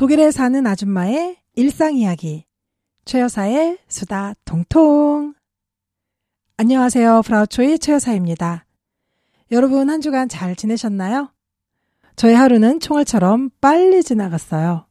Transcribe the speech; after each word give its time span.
독일에 0.00 0.30
사는 0.30 0.66
아줌마의 0.66 1.36
일상 1.56 1.94
이야기. 1.94 2.46
최 3.04 3.20
여사의 3.20 3.76
수다 3.86 4.32
통통. 4.46 5.34
안녕하세요. 6.56 7.20
프라우초이 7.22 7.78
최 7.78 7.92
여사입니다. 7.92 8.64
여러분 9.52 9.90
한 9.90 10.00
주간 10.00 10.30
잘 10.30 10.56
지내셨나요? 10.56 11.34
저의 12.16 12.34
하루는 12.34 12.80
총알처럼 12.80 13.50
빨리 13.60 14.02
지나갔어요. 14.02 14.86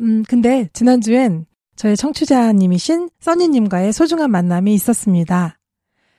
음, 0.00 0.22
근데 0.28 0.68
지난주엔 0.74 1.46
저의 1.76 1.96
청취자님이신 1.96 3.08
써니님과의 3.20 3.94
소중한 3.94 4.30
만남이 4.30 4.74
있었습니다. 4.74 5.56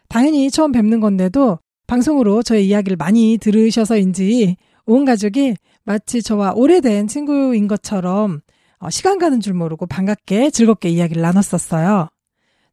당연히 0.09 0.49
처음 0.49 0.71
뵙는 0.71 1.01
건데도 1.01 1.59
방송으로 1.85 2.41
저의 2.41 2.67
이야기를 2.67 2.97
많이 2.97 3.37
들으셔서인지 3.39 4.57
온 4.87 5.05
가족이 5.05 5.53
마치 5.83 6.21
저와 6.21 6.53
오래된 6.55 7.07
친구인 7.07 7.67
것처럼 7.67 8.41
어, 8.79 8.89
시간 8.89 9.19
가는 9.19 9.39
줄 9.39 9.53
모르고 9.53 9.85
반갑게 9.85 10.49
즐겁게 10.49 10.89
이야기를 10.89 11.21
나눴었어요. 11.21 12.09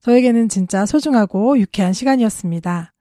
저에게는 0.00 0.48
진짜 0.48 0.86
소중하고 0.86 1.58
유쾌한 1.58 1.92
시간이었습니다. 1.92 2.92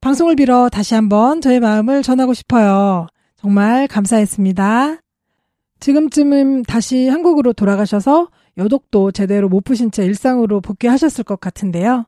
방송을 0.00 0.36
빌어 0.36 0.68
다시 0.68 0.94
한번 0.94 1.40
저의 1.40 1.60
마음을 1.60 2.02
전하고 2.02 2.34
싶어요. 2.34 3.06
정말 3.36 3.86
감사했습니다. 3.88 4.98
지금쯤은 5.80 6.62
다시 6.62 7.08
한국으로 7.08 7.52
돌아가셔서 7.52 8.28
여독도 8.56 9.12
제대로 9.12 9.48
못 9.48 9.64
푸신 9.64 9.90
채 9.90 10.04
일상으로 10.04 10.60
복귀하셨을 10.60 11.24
것 11.24 11.40
같은데요. 11.40 12.06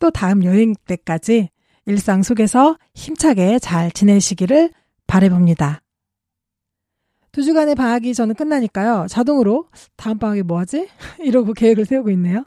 또 0.00 0.10
다음 0.10 0.42
여행 0.44 0.74
때까지 0.86 1.50
일상 1.86 2.22
속에서 2.22 2.76
힘차게 2.94 3.58
잘 3.60 3.90
지내시기를 3.92 4.70
바래봅니다. 5.06 5.83
두 7.34 7.42
주간의 7.42 7.74
방학이 7.74 8.14
저는 8.14 8.36
끝나니까요. 8.36 9.06
자동으로 9.08 9.66
다음 9.96 10.18
방학에 10.18 10.42
뭐 10.42 10.60
하지? 10.60 10.86
이러고 11.18 11.52
계획을 11.52 11.84
세우고 11.84 12.10
있네요. 12.12 12.44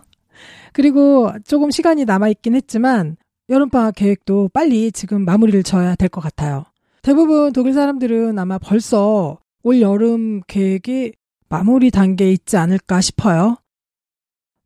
그리고 0.71 1.29
조금 1.45 1.71
시간이 1.71 2.05
남아있긴 2.05 2.55
했지만 2.55 3.17
여름방학 3.49 3.95
계획도 3.95 4.52
빨리 4.53 4.94
지금 4.94 5.25
마무리를 5.25 5.61
져야 5.63 5.95
될 5.95 6.07
것 6.07 6.21
같아요. 6.21 6.63
대부분 7.02 7.52
독일 7.52 7.73
사람들은 7.73 8.39
아마 8.39 8.57
벌써 8.57 9.38
올 9.61 9.81
여름 9.81 10.39
계획이 10.47 11.11
마무리 11.49 11.91
단계에 11.91 12.31
있지 12.31 12.55
않을까 12.55 13.01
싶어요. 13.01 13.57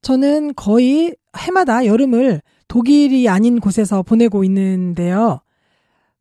저는 0.04 0.54
거의 0.54 1.16
해마다 1.36 1.88
여름을 1.88 2.42
독일이 2.68 3.28
아닌 3.28 3.60
곳에서 3.60 4.04
보내고 4.04 4.44
있는데요. 4.44 5.42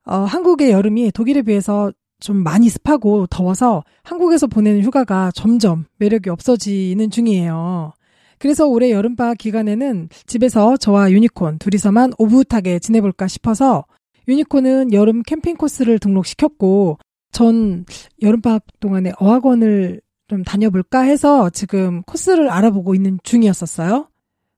어, 0.06 0.16
한국의 0.20 0.70
여름이 0.70 1.12
독일에 1.12 1.42
비해서 1.42 1.92
좀 2.20 2.42
많이 2.42 2.68
습하고 2.68 3.26
더워서 3.26 3.82
한국에서 4.02 4.46
보내는 4.46 4.82
휴가가 4.82 5.30
점점 5.34 5.86
매력이 5.98 6.30
없어지는 6.30 7.10
중이에요. 7.10 7.92
그래서 8.38 8.66
올해 8.66 8.90
여름방학 8.90 9.38
기간에는 9.38 10.08
집에서 10.26 10.76
저와 10.76 11.10
유니콘 11.10 11.58
둘이서만 11.58 12.12
오붓하게 12.18 12.78
지내볼까 12.78 13.28
싶어서 13.28 13.84
유니콘은 14.28 14.92
여름 14.92 15.22
캠핑 15.22 15.56
코스를 15.56 15.98
등록시켰고 15.98 16.98
전 17.32 17.84
여름방학 18.22 18.62
동안에 18.80 19.12
어학원을 19.18 20.00
좀 20.28 20.44
다녀볼까 20.44 21.00
해서 21.00 21.50
지금 21.50 22.02
코스를 22.02 22.48
알아보고 22.50 22.94
있는 22.94 23.18
중이었었어요. 23.24 24.08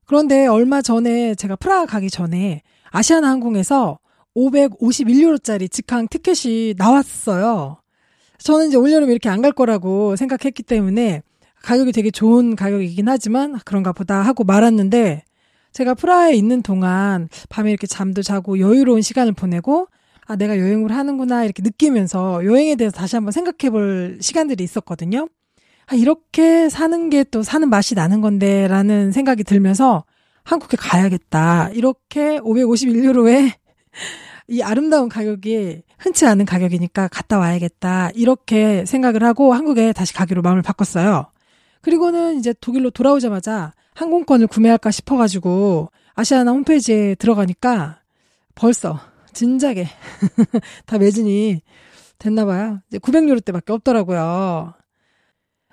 그런데 0.05 0.47
얼마 0.47 0.81
전에 0.81 1.33
제가 1.35 1.55
프라하 1.55 1.85
가기 1.85 2.09
전에 2.09 2.61
아시아나 2.91 3.29
항공에서 3.29 3.97
551유로짜리 4.35 5.71
직항 5.71 6.07
티켓이 6.07 6.75
나왔어요. 6.77 7.77
저는 8.39 8.67
이제 8.67 8.77
올여름 8.77 9.09
이렇게 9.09 9.29
안 9.29 9.41
갈 9.41 9.51
거라고 9.51 10.15
생각했기 10.15 10.63
때문에 10.63 11.21
가격이 11.61 11.91
되게 11.93 12.11
좋은 12.11 12.55
가격이긴 12.55 13.07
하지만 13.07 13.57
그런가 13.65 13.93
보다 13.93 14.21
하고 14.21 14.43
말았는데 14.43 15.23
제가 15.71 15.93
프라하에 15.93 16.33
있는 16.33 16.61
동안 16.61 17.29
밤에 17.49 17.69
이렇게 17.71 17.87
잠도 17.87 18.21
자고 18.21 18.59
여유로운 18.59 19.01
시간을 19.01 19.33
보내고 19.33 19.87
아, 20.25 20.35
내가 20.35 20.57
여행을 20.57 20.91
하는구나 20.91 21.43
이렇게 21.45 21.61
느끼면서 21.63 22.45
여행에 22.45 22.75
대해서 22.75 22.95
다시 22.95 23.15
한번 23.15 23.31
생각해 23.31 23.69
볼 23.71 24.17
시간들이 24.21 24.63
있었거든요. 24.63 25.27
아, 25.87 25.95
이렇게 25.95 26.69
사는 26.69 27.09
게 27.09 27.23
또 27.25 27.43
사는 27.43 27.67
맛이 27.69 27.95
나는 27.95 28.21
건데 28.21 28.67
라는 28.67 29.11
생각이 29.11 29.43
들면서 29.43 30.03
한국에 30.43 30.77
가야겠다. 30.77 31.69
이렇게 31.73 32.39
551유로에 32.39 33.51
이 34.47 34.61
아름다운 34.61 35.09
가격이 35.09 35.83
흔치 35.97 36.25
않은 36.25 36.45
가격이니까 36.45 37.07
갔다 37.07 37.39
와야겠다. 37.39 38.11
이렇게 38.13 38.85
생각을 38.85 39.23
하고 39.23 39.53
한국에 39.53 39.93
다시 39.93 40.13
가기로 40.13 40.41
마음을 40.41 40.61
바꿨어요. 40.61 41.27
그리고는 41.81 42.37
이제 42.37 42.53
독일로 42.59 42.91
돌아오자마자 42.91 43.73
항공권을 43.95 44.47
구매할까 44.47 44.91
싶어가지고 44.91 45.89
아시아나 46.15 46.51
홈페이지에 46.51 47.15
들어가니까 47.15 48.01
벌써 48.55 48.99
진작에 49.33 49.87
다 50.85 50.97
매진이 50.97 51.61
됐나봐요. 52.19 52.79
이제 52.87 52.99
900유로 52.99 53.43
대밖에 53.43 53.73
없더라고요. 53.73 54.73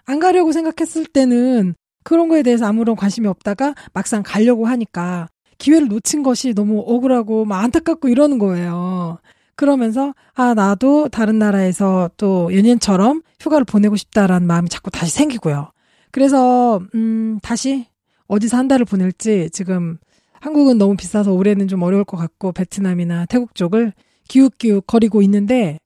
안 0.06 0.18
가려고 0.18 0.52
생각했을 0.52 1.06
때는 1.06 1.74
그런 2.02 2.28
거에 2.28 2.42
대해서 2.42 2.66
아무런 2.66 2.96
관심이 2.96 3.28
없다가 3.28 3.74
막상 3.92 4.22
가려고 4.24 4.66
하니까 4.66 5.28
기회를 5.60 5.88
놓친 5.88 6.24
것이 6.24 6.54
너무 6.54 6.80
억울하고 6.86 7.44
막 7.44 7.62
안타깝고 7.62 8.08
이러는 8.08 8.38
거예요. 8.38 9.18
그러면서 9.54 10.14
아 10.34 10.54
나도 10.54 11.08
다른 11.10 11.38
나라에서 11.38 12.10
또 12.16 12.52
연인처럼 12.56 13.22
휴가를 13.40 13.64
보내고 13.64 13.94
싶다라는 13.96 14.46
마음이 14.48 14.68
자꾸 14.70 14.90
다시 14.90 15.12
생기고요. 15.12 15.70
그래서 16.10 16.80
음 16.94 17.38
다시 17.42 17.86
어디서 18.26 18.56
한 18.56 18.68
달을 18.68 18.86
보낼지 18.86 19.50
지금 19.52 19.98
한국은 20.40 20.78
너무 20.78 20.96
비싸서 20.96 21.32
올해는 21.32 21.68
좀 21.68 21.82
어려울 21.82 22.04
것 22.04 22.16
같고 22.16 22.52
베트남이나 22.52 23.26
태국 23.26 23.54
쪽을 23.54 23.92
기웃기웃 24.28 24.86
거리고 24.86 25.20
있는데 25.22 25.78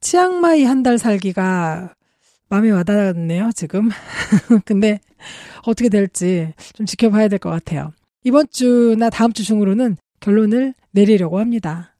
치앙마이 0.00 0.64
한 0.64 0.82
달 0.84 0.98
살기가 0.98 1.94
마음에 2.48 2.70
와닿았네요, 2.70 3.50
지금. 3.56 3.88
근데 4.64 5.00
어떻게 5.66 5.88
될지 5.88 6.52
좀 6.74 6.86
지켜봐야 6.86 7.26
될 7.28 7.40
것 7.40 7.50
같아요. 7.50 7.92
이번 8.26 8.46
주나 8.50 9.08
다음 9.08 9.32
주 9.32 9.44
중으로는 9.44 9.96
결론을 10.18 10.74
내리려고 10.90 11.38
합니다. 11.38 11.94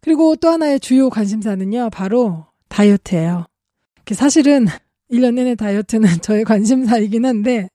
그리고 0.00 0.36
또 0.36 0.48
하나의 0.48 0.78
주요 0.78 1.10
관심사는요, 1.10 1.90
바로 1.90 2.46
다이어트예요. 2.68 3.46
사실은 4.12 4.66
1년 5.10 5.34
내내 5.34 5.56
다이어트는 5.56 6.08
저의 6.22 6.44
관심사이긴 6.44 7.26
한데, 7.26 7.68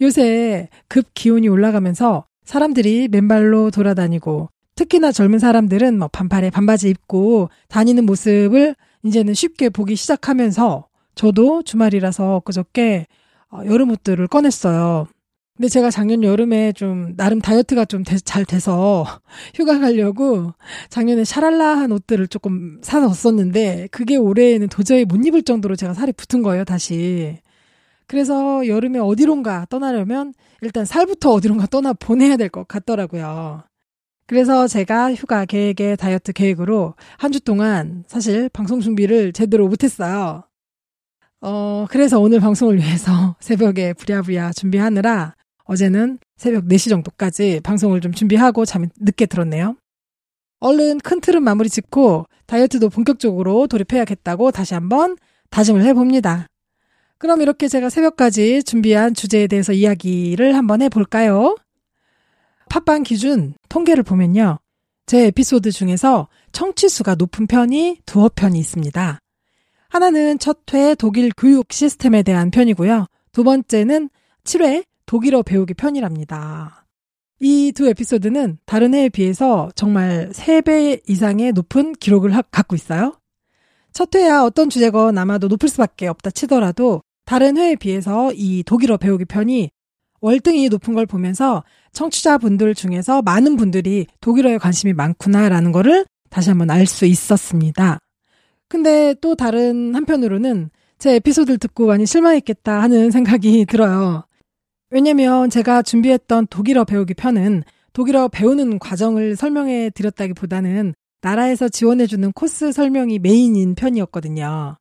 요새 0.00 0.70
급 0.88 1.12
기온이 1.12 1.48
올라가면서 1.48 2.24
사람들이 2.44 3.08
맨발로 3.08 3.72
돌아다니고, 3.72 4.48
특히나 4.74 5.12
젊은 5.12 5.38
사람들은 5.38 5.98
뭐 5.98 6.08
반팔에 6.08 6.48
반바지 6.48 6.88
입고 6.88 7.50
다니는 7.68 8.06
모습을 8.06 8.74
이제는 9.02 9.34
쉽게 9.34 9.68
보기 9.68 9.96
시작하면서, 9.96 10.88
저도 11.14 11.62
주말이라서 11.62 12.40
그저께 12.46 13.06
어, 13.50 13.60
여름 13.66 13.90
옷들을 13.90 14.28
꺼냈어요. 14.28 15.08
근데 15.62 15.70
제가 15.70 15.90
작년 15.92 16.24
여름에 16.24 16.72
좀 16.72 17.14
나름 17.16 17.40
다이어트가 17.40 17.84
좀 17.84 18.02
잘 18.24 18.44
돼서 18.44 19.06
휴가 19.54 19.78
가려고 19.78 20.52
작년에 20.90 21.22
샤랄라한 21.22 21.92
옷들을 21.92 22.26
조금 22.26 22.80
사놨었는데 22.82 23.86
그게 23.92 24.16
올해에는 24.16 24.66
도저히 24.68 25.04
못 25.04 25.24
입을 25.24 25.44
정도로 25.44 25.76
제가 25.76 25.94
살이 25.94 26.10
붙은 26.10 26.42
거예요, 26.42 26.64
다시. 26.64 27.38
그래서 28.08 28.66
여름에 28.66 28.98
어디론가 28.98 29.66
떠나려면 29.70 30.34
일단 30.62 30.84
살부터 30.84 31.30
어디론가 31.30 31.66
떠나 31.66 31.92
보내야 31.92 32.36
될 32.36 32.48
것 32.48 32.66
같더라고요. 32.66 33.62
그래서 34.26 34.66
제가 34.66 35.14
휴가 35.14 35.44
계획의 35.44 35.96
다이어트 35.96 36.32
계획으로 36.32 36.94
한 37.18 37.30
주 37.30 37.38
동안 37.40 38.02
사실 38.08 38.48
방송 38.48 38.80
준비를 38.80 39.32
제대로 39.32 39.68
못했어요. 39.68 40.42
어, 41.40 41.86
그래서 41.88 42.18
오늘 42.18 42.40
방송을 42.40 42.78
위해서 42.78 43.36
새벽에 43.40 43.92
부랴부랴 43.92 44.52
준비하느라 44.54 45.36
어제는 45.72 46.18
새벽 46.36 46.64
4시 46.64 46.90
정도까지 46.90 47.60
방송을 47.62 48.00
좀 48.00 48.12
준비하고 48.12 48.64
잠이 48.64 48.88
늦게 49.00 49.26
들었네요. 49.26 49.76
얼른 50.60 50.98
큰 51.00 51.20
틀은 51.20 51.42
마무리 51.42 51.68
짓고 51.68 52.26
다이어트도 52.46 52.90
본격적으로 52.90 53.66
돌입해야겠다고 53.66 54.50
다시 54.50 54.74
한번 54.74 55.16
다짐을 55.50 55.82
해봅니다. 55.84 56.46
그럼 57.18 57.40
이렇게 57.40 57.68
제가 57.68 57.88
새벽까지 57.88 58.62
준비한 58.64 59.14
주제에 59.14 59.46
대해서 59.46 59.72
이야기를 59.72 60.54
한번 60.56 60.82
해볼까요? 60.82 61.56
팟빵 62.68 63.02
기준 63.02 63.54
통계를 63.68 64.02
보면요. 64.02 64.58
제 65.06 65.26
에피소드 65.26 65.70
중에서 65.72 66.28
청취수가 66.52 67.14
높은 67.16 67.46
편이 67.46 67.98
두어 68.06 68.30
편이 68.34 68.58
있습니다. 68.58 69.18
하나는 69.88 70.38
첫 70.38 70.62
회 70.74 70.94
독일 70.94 71.30
교육 71.36 71.72
시스템에 71.72 72.22
대한 72.22 72.50
편이고요. 72.50 73.06
두 73.32 73.44
번째는 73.44 74.10
7회 74.44 74.84
독일어 75.12 75.42
배우기 75.42 75.74
편이랍니다. 75.74 76.86
이 77.38 77.70
두 77.74 77.86
에피소드는 77.86 78.56
다른 78.64 78.94
해에 78.94 79.10
비해서 79.10 79.68
정말 79.74 80.30
3배 80.32 81.02
이상의 81.06 81.52
높은 81.52 81.92
기록을 81.92 82.34
하, 82.34 82.40
갖고 82.40 82.74
있어요. 82.74 83.20
첫 83.92 84.14
회야 84.14 84.40
어떤 84.42 84.70
주제건 84.70 85.18
아마도 85.18 85.48
높을 85.48 85.68
수밖에 85.68 86.06
없다 86.06 86.30
치더라도 86.30 87.02
다른 87.26 87.58
회에 87.58 87.76
비해서 87.76 88.32
이 88.32 88.62
독일어 88.62 88.96
배우기 88.96 89.26
편이 89.26 89.68
월등히 90.22 90.70
높은 90.70 90.94
걸 90.94 91.04
보면서 91.04 91.62
청취자분들 91.92 92.74
중에서 92.74 93.20
많은 93.20 93.58
분들이 93.58 94.06
독일어에 94.22 94.56
관심이 94.56 94.94
많구나라는 94.94 95.72
거를 95.72 96.06
다시 96.30 96.48
한번 96.48 96.70
알 96.70 96.86
수 96.86 97.04
있었습니다. 97.04 97.98
근데 98.66 99.14
또 99.20 99.34
다른 99.34 99.94
한편으로는 99.94 100.70
제 100.98 101.16
에피소드를 101.16 101.58
듣고 101.58 101.88
많이 101.88 102.06
실망했겠다 102.06 102.80
하는 102.80 103.10
생각이 103.10 103.66
들어요. 103.66 104.24
왜냐면 104.92 105.48
제가 105.48 105.80
준비했던 105.80 106.48
독일어 106.48 106.84
배우기 106.84 107.14
편은 107.14 107.64
독일어 107.94 108.28
배우는 108.28 108.78
과정을 108.78 109.36
설명해 109.36 109.90
드렸다기보다는 109.94 110.94
나라에서 111.22 111.70
지원해주는 111.70 112.32
코스 112.32 112.72
설명이 112.72 113.18
메인인 113.20 113.74
편이었거든요. 113.74 114.76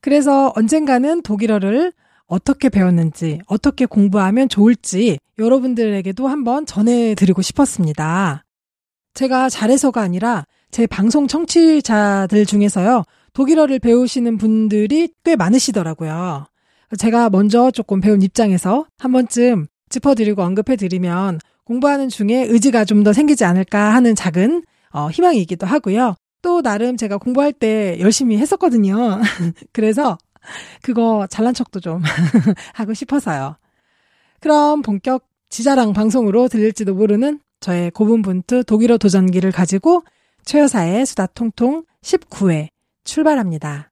그래서 0.00 0.52
언젠가는 0.56 1.22
독일어를 1.22 1.92
어떻게 2.26 2.68
배웠는지, 2.68 3.38
어떻게 3.46 3.86
공부하면 3.86 4.48
좋을지 4.48 5.18
여러분들에게도 5.38 6.26
한번 6.26 6.66
전해드리고 6.66 7.40
싶었습니다. 7.40 8.42
제가 9.14 9.48
잘해서가 9.48 10.00
아니라 10.00 10.44
제 10.72 10.88
방송 10.88 11.28
청취자들 11.28 12.46
중에서요, 12.46 13.04
독일어를 13.32 13.78
배우시는 13.78 14.38
분들이 14.38 15.12
꽤 15.22 15.36
많으시더라고요. 15.36 16.46
제가 16.98 17.30
먼저 17.30 17.70
조금 17.70 18.00
배운 18.00 18.22
입장에서 18.22 18.86
한 18.98 19.12
번쯤 19.12 19.66
짚어드리고 19.88 20.42
언급해드리면 20.42 21.40
공부하는 21.64 22.08
중에 22.08 22.44
의지가 22.48 22.84
좀 22.84 23.02
더 23.02 23.12
생기지 23.12 23.44
않을까 23.44 23.94
하는 23.94 24.14
작은 24.14 24.62
어, 24.92 25.10
희망이기도 25.10 25.66
하고요. 25.66 26.14
또 26.42 26.62
나름 26.62 26.96
제가 26.96 27.18
공부할 27.18 27.52
때 27.52 27.98
열심히 28.00 28.38
했었거든요. 28.38 29.20
그래서 29.72 30.16
그거 30.82 31.26
잘난 31.28 31.54
척도 31.54 31.80
좀 31.80 32.02
하고 32.74 32.94
싶어서요. 32.94 33.56
그럼 34.40 34.82
본격 34.82 35.26
지자랑 35.48 35.92
방송으로 35.92 36.48
들릴지도 36.48 36.94
모르는 36.94 37.40
저의 37.60 37.90
고분분투 37.90 38.64
독일어 38.64 38.96
도전기를 38.98 39.50
가지고 39.50 40.04
최여사의 40.44 41.04
수다 41.06 41.26
통통 41.26 41.84
19회 42.02 42.68
출발합니다. 43.04 43.90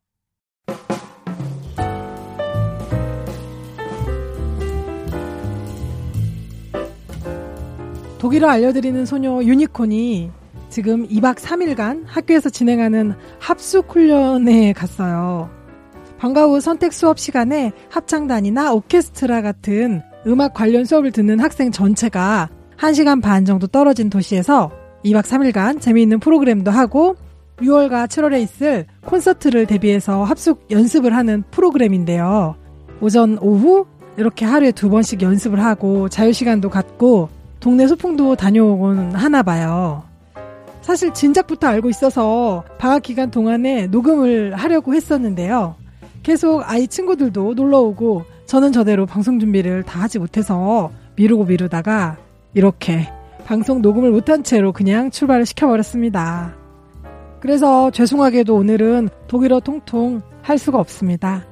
독일어 8.25 8.49
알려드리는 8.49 9.05
소녀 9.05 9.43
유니콘이 9.43 10.31
지금 10.71 11.06
2박 11.09 11.35
3일간 11.35 12.05
학교에서 12.06 12.49
진행하는 12.49 13.12
합숙 13.38 13.94
훈련에 13.94 14.73
갔어요. 14.73 15.50
방과 16.17 16.47
후 16.47 16.59
선택 16.59 16.94
수업 16.94 17.19
시간에 17.19 17.73
합창단이나 17.91 18.73
오케스트라 18.73 19.43
같은 19.43 20.00
음악 20.26 20.55
관련 20.55 20.87
수업을 20.87 21.12
듣는 21.12 21.38
학생 21.38 21.71
전체가 21.71 22.49
1시간 22.79 23.21
반 23.21 23.44
정도 23.44 23.67
떨어진 23.67 24.09
도시에서 24.09 24.70
2박 25.05 25.25
3일간 25.25 25.82
재미있는 25.82 26.19
프로그램도 26.19 26.70
하고 26.70 27.17
6월과 27.59 28.06
7월에 28.06 28.41
있을 28.41 28.87
콘서트를 29.05 29.67
대비해서 29.67 30.25
합숙 30.25 30.69
연습을 30.70 31.15
하는 31.15 31.44
프로그램인데요. 31.50 32.56
오전, 33.03 33.37
오후 33.43 33.85
이렇게 34.17 34.47
하루에 34.47 34.73
두 34.73 34.88
번씩 34.88 35.20
연습을 35.20 35.62
하고 35.62 36.09
자유시간도 36.09 36.70
갖고 36.70 37.29
동네 37.65 37.87
소풍도 37.87 38.37
다녀오곤 38.37 39.15
하나 39.15 39.43
봐요. 39.43 40.03
사실 40.83 41.15
진작부터 41.15 41.67
알고 41.67 41.89
있어서 41.89 42.63
방학 42.77 43.03
기간 43.03 43.31
동안에 43.31 43.87
녹음을 43.87 44.53
하려고 44.53 44.93
했었는데요. 44.93 45.75
계속 46.23 46.61
아이 46.71 46.87
친구들도 46.87 47.55
놀러 47.55 47.81
오고 47.81 48.25
저는 48.45 48.73
저대로 48.73 49.07
방송 49.07 49.41
준비를 49.41 49.83
다 49.83 50.03
하지 50.03 50.19
못해서 50.19 50.91
미루고 51.17 51.47
미루다가 51.47 52.19
이렇게 52.53 53.09
방송 53.47 53.81
녹음을 53.81 54.11
못한 54.11 54.43
채로 54.43 54.73
그냥 54.73 55.11
출발을 55.11 55.47
시켜버렸습니다. 55.47 56.55
그래서 57.41 57.91
죄송하게도 57.93 58.55
오늘은 58.55 59.09
독일어 59.27 59.61
통통 59.61 60.21
할 60.43 60.59
수가 60.59 60.79
없습니다. 60.81 61.47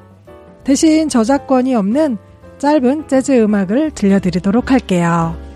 대신 0.62 1.09
저작권이 1.09 1.75
없는 1.75 2.19
짧은 2.59 3.09
재즈 3.09 3.32
음악을 3.32 3.93
들려드리도록 3.93 4.70
할게요. 4.73 5.51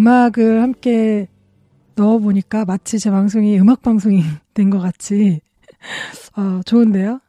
음악을 0.00 0.62
함께 0.62 1.28
넣어보니까 1.94 2.64
마치 2.64 2.98
제 2.98 3.10
방송이 3.10 3.58
음악방송이 3.60 4.22
된 4.54 4.70
것 4.70 4.78
같이, 4.78 5.40
어, 6.36 6.60
좋은데요? 6.64 7.20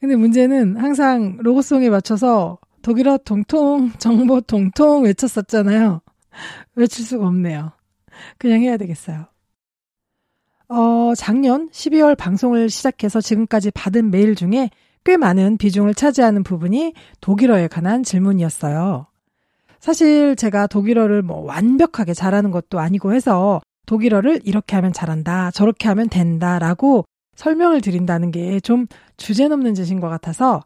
근데 0.00 0.16
문제는 0.16 0.78
항상 0.78 1.36
로고송에 1.40 1.90
맞춰서 1.90 2.58
독일어 2.80 3.18
통통, 3.18 3.92
정보 3.98 4.40
통통 4.40 5.04
외쳤었잖아요. 5.04 6.00
외칠 6.74 7.04
수가 7.04 7.26
없네요. 7.26 7.72
그냥 8.38 8.62
해야 8.62 8.78
되겠어요. 8.78 9.26
어, 10.68 11.12
작년 11.16 11.68
12월 11.70 12.16
방송을 12.16 12.70
시작해서 12.70 13.20
지금까지 13.20 13.70
받은 13.72 14.10
메일 14.10 14.34
중에 14.34 14.70
꽤 15.04 15.18
많은 15.18 15.58
비중을 15.58 15.94
차지하는 15.94 16.44
부분이 16.44 16.94
독일어에 17.20 17.68
관한 17.68 18.02
질문이었어요. 18.02 19.06
사실 19.80 20.36
제가 20.36 20.66
독일어를 20.66 21.22
뭐 21.22 21.40
완벽하게 21.40 22.14
잘하는 22.14 22.50
것도 22.50 22.78
아니고 22.78 23.14
해서 23.14 23.60
독일어를 23.86 24.40
이렇게 24.44 24.76
하면 24.76 24.92
잘한다, 24.92 25.50
저렇게 25.52 25.88
하면 25.88 26.08
된다라고 26.08 27.04
설명을 27.36 27.80
드린다는 27.80 28.30
게 28.30 28.60
좀 28.60 28.86
주제넘는 29.16 29.74
짓인 29.74 30.00
것 30.00 30.08
같아서 30.08 30.62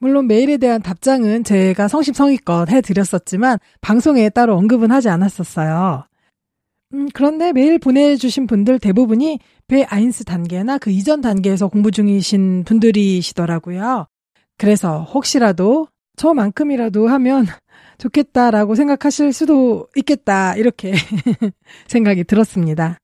물론 0.00 0.26
메일에 0.26 0.56
대한 0.56 0.80
답장은 0.80 1.44
제가 1.44 1.88
성심성의껏 1.88 2.70
해드렸었지만 2.70 3.58
방송에 3.80 4.28
따로 4.30 4.56
언급은 4.56 4.90
하지 4.90 5.08
않았었어요. 5.08 6.04
음, 6.94 7.08
그런데 7.12 7.52
메일 7.52 7.78
보내주신 7.78 8.46
분들 8.46 8.78
대부분이 8.78 9.40
배 9.66 9.84
아인스 9.84 10.24
단계나 10.24 10.78
그 10.78 10.90
이전 10.90 11.20
단계에서 11.20 11.68
공부 11.68 11.90
중이신 11.90 12.64
분들이시더라고요. 12.64 14.06
그래서 14.56 15.02
혹시라도 15.02 15.88
저만큼이라도 16.16 17.08
하면 17.08 17.46
좋겠다라고 17.98 18.74
생각하실 18.74 19.32
수도 19.32 19.88
있겠다. 19.96 20.54
이렇게 20.54 20.94
생각이 21.88 22.24
들었습니다. 22.24 22.98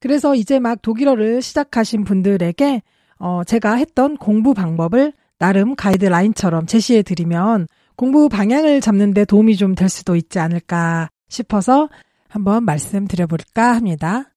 그래서 0.00 0.34
이제 0.34 0.58
막 0.58 0.80
독일어를 0.82 1.42
시작하신 1.42 2.04
분들에게 2.04 2.82
어, 3.18 3.42
제가 3.44 3.74
했던 3.74 4.16
공부 4.16 4.54
방법을 4.54 5.12
나름 5.38 5.74
가이드라인처럼 5.74 6.66
제시해 6.66 7.02
드리면 7.02 7.66
공부 7.96 8.28
방향을 8.28 8.80
잡는데 8.80 9.24
도움이 9.24 9.56
좀 9.56 9.74
될 9.74 9.88
수도 9.88 10.16
있지 10.16 10.38
않을까 10.38 11.08
싶어서 11.28 11.88
한번 12.28 12.64
말씀드려볼까 12.64 13.74
합니다. 13.74 14.35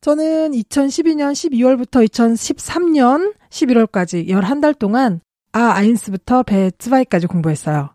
저는 0.00 0.52
2012년 0.52 1.32
12월부터 1.32 2.06
2013년 2.08 3.34
11월까지 3.50 4.28
11달 4.28 4.78
동안 4.78 5.20
아 5.52 5.72
아인스부터 5.74 6.44
배 6.44 6.70
츠바이까지 6.78 7.26
공부했어요. 7.26 7.90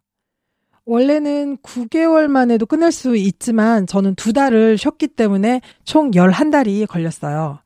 원래는 0.85 1.57
9개월만 1.57 2.51
해도 2.51 2.65
끝낼 2.65 2.91
수 2.91 3.15
있지만 3.15 3.87
저는 3.87 4.15
두 4.15 4.33
달을 4.33 4.77
쉬었기 4.77 5.07
때문에 5.09 5.61
총 5.85 6.11
11달이 6.11 6.87
걸렸어요. 6.87 7.59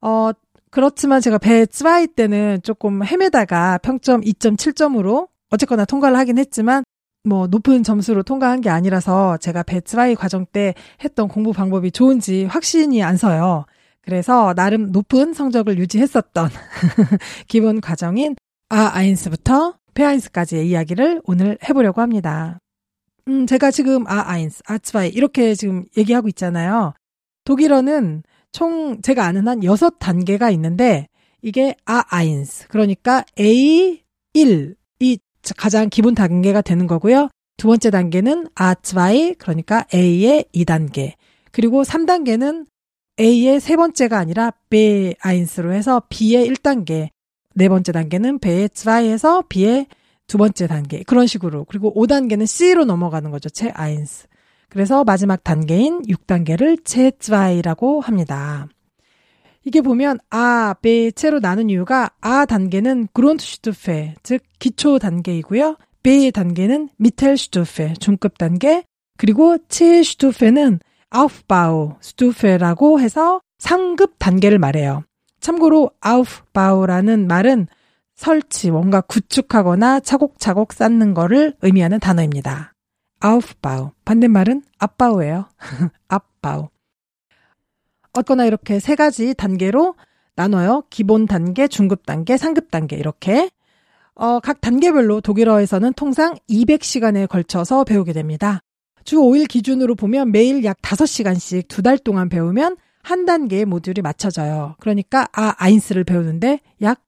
어, 0.00 0.30
그렇지만 0.70 1.20
제가 1.20 1.38
배 1.38 1.66
츠바이 1.66 2.06
때는 2.06 2.60
조금 2.62 3.04
헤매다가 3.04 3.78
평점 3.78 4.20
2.7점으로 4.20 5.28
어쨌거나 5.50 5.84
통과를 5.84 6.16
하긴 6.18 6.38
했지만 6.38 6.84
뭐 7.24 7.46
높은 7.46 7.82
점수로 7.82 8.22
통과한 8.22 8.60
게 8.60 8.68
아니라서 8.68 9.36
제가 9.36 9.62
배 9.62 9.80
츠바이 9.80 10.14
과정 10.14 10.44
때 10.46 10.74
했던 11.04 11.28
공부 11.28 11.52
방법이 11.52 11.92
좋은지 11.92 12.44
확신이 12.44 13.02
안 13.02 13.16
서요. 13.16 13.64
그래서 14.02 14.52
나름 14.54 14.90
높은 14.90 15.32
성적을 15.32 15.78
유지했었던 15.78 16.50
기본 17.46 17.80
과정인 17.80 18.34
아 18.68 18.90
아인스부터 18.92 19.78
페아인스까지의 19.94 20.68
이야기를 20.68 21.22
오늘 21.24 21.58
해보려고 21.68 22.00
합니다. 22.00 22.58
음, 23.28 23.46
제가 23.46 23.70
지금 23.70 24.04
아 24.08 24.24
아인스, 24.28 24.62
아츠바이 24.66 25.10
이렇게 25.10 25.54
지금 25.54 25.84
얘기하고 25.96 26.26
있잖아요. 26.28 26.94
독일어는 27.44 28.24
총 28.50 29.00
제가 29.00 29.24
아는 29.24 29.46
한 29.46 29.62
여섯 29.62 29.98
단계가 29.98 30.50
있는데 30.50 31.06
이게 31.40 31.76
아 31.84 32.02
아인스 32.08 32.68
그러니까 32.68 33.24
A1이 33.38 34.74
가장 35.56 35.88
기본 35.88 36.14
단계가 36.14 36.60
되는 36.60 36.86
거고요. 36.86 37.28
두 37.56 37.68
번째 37.68 37.90
단계는 37.90 38.48
아츠바이 38.54 39.34
그러니까 39.34 39.84
A의 39.94 40.44
2단계 40.54 41.14
그리고 41.50 41.82
3단계는 41.82 42.66
A의 43.20 43.60
세 43.60 43.76
번째가 43.76 44.18
아니라 44.18 44.52
B 44.70 45.14
아인스로 45.20 45.72
해서 45.72 46.02
B의 46.08 46.48
1단계, 46.48 47.10
네 47.54 47.68
번째 47.68 47.92
단계는 47.92 48.38
베의 48.38 48.70
츠바이에서 48.70 49.44
B의 49.48 49.86
두 50.26 50.38
번째 50.38 50.66
단계 50.66 51.02
그런 51.02 51.26
식으로 51.26 51.64
그리고 51.66 51.94
5단계는 51.94 52.46
C로 52.46 52.84
넘어가는 52.84 53.30
거죠. 53.30 53.50
체 53.50 53.70
아인스. 53.70 54.28
그래서 54.70 55.04
마지막 55.04 55.44
단계인 55.44 56.00
6단계를 56.02 56.82
체츠바이라고 56.84 58.00
합니다. 58.00 58.68
이게 59.64 59.80
보면 59.80 60.18
아, 60.30 60.74
베, 60.82 61.10
체로 61.10 61.40
나눈 61.40 61.70
이유가 61.70 62.10
아 62.20 62.44
단계는 62.46 63.08
그론트슈투페 63.12 64.16
즉 64.22 64.42
기초 64.58 64.98
단계이고요. 64.98 65.76
베 66.02 66.30
단계는 66.30 66.88
미텔슈투페 66.96 67.94
중급 67.94 68.38
단계 68.38 68.84
그리고 69.18 69.58
체슈투페는 69.68 70.80
아우프바우 71.10 71.96
스투페라고 72.00 73.00
해서 73.00 73.40
상급 73.58 74.18
단계를 74.18 74.58
말해요. 74.58 75.04
참고로 75.40 75.90
아우프바우라는 76.00 77.26
말은 77.28 77.68
설치, 78.14 78.70
뭔가 78.70 79.00
구축하거나 79.00 80.00
차곡차곡 80.00 80.72
쌓는 80.72 81.14
거를 81.14 81.54
의미하는 81.62 81.98
단어입니다. 82.00 82.74
아우프바우. 83.20 83.90
반대말은 84.04 84.62
앞바우예요. 84.78 85.46
앞바우. 86.08 86.68
어거나 88.12 88.44
이렇게 88.44 88.80
세 88.80 88.94
가지 88.94 89.34
단계로 89.34 89.94
나눠요. 90.36 90.84
기본 90.90 91.26
단계, 91.26 91.68
중급 91.68 92.06
단계, 92.06 92.36
상급 92.36 92.70
단계 92.70 92.96
이렇게 92.96 93.50
어, 94.14 94.40
각 94.40 94.60
단계별로 94.60 95.20
독일어에서는 95.20 95.92
통상 95.94 96.36
200시간에 96.48 97.28
걸쳐서 97.28 97.84
배우게 97.84 98.12
됩니다. 98.12 98.60
주 99.04 99.16
5일 99.16 99.48
기준으로 99.48 99.94
보면 99.94 100.32
매일 100.32 100.64
약 100.64 100.76
5시간씩 100.82 101.68
두 101.68 101.82
달 101.82 101.98
동안 101.98 102.28
배우면 102.28 102.76
한 103.02 103.24
단계의 103.24 103.64
모듈이 103.64 104.02
맞춰져요. 104.02 104.76
그러니까 104.80 105.28
아 105.32 105.54
아인스를 105.58 106.04
배우는데 106.04 106.60
약 106.82 107.00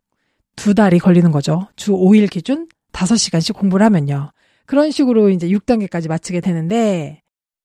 두 0.57 0.75
달이 0.75 0.99
걸리는 0.99 1.31
거죠. 1.31 1.67
주 1.77 1.93
5일 1.93 2.31
기준 2.31 2.69
5시간씩 2.93 3.57
공부를 3.57 3.85
하면요. 3.87 4.31
그런 4.67 4.91
식으로 4.91 5.31
이제 5.31 5.49
6단계까지 5.49 6.09
마치게 6.09 6.41
되는데 6.41 7.23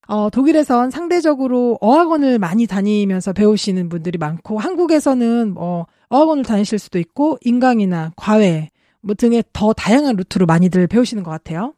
어, 0.10 0.32
독일에선 0.32 0.90
상대적으로 0.90 1.78
어학원을 1.82 2.40
많이 2.40 2.66
다니면서 2.66 3.32
배우시는 3.32 3.90
분들이 3.90 4.18
많고 4.18 4.58
한국에서는 4.58 5.54
뭐 5.54 5.86
어학원을 6.10 6.44
다니실 6.44 6.80
수도 6.80 6.98
있고 6.98 7.38
인강이나 7.42 8.14
과외 8.16 8.72
뭐 9.02 9.14
등의 9.14 9.44
더 9.54 9.72
다양한 9.72 10.16
루트로 10.16 10.48
많이들 10.48 10.88
배우시는 10.88 11.22
것 11.22 11.30
같아요. 11.30 11.76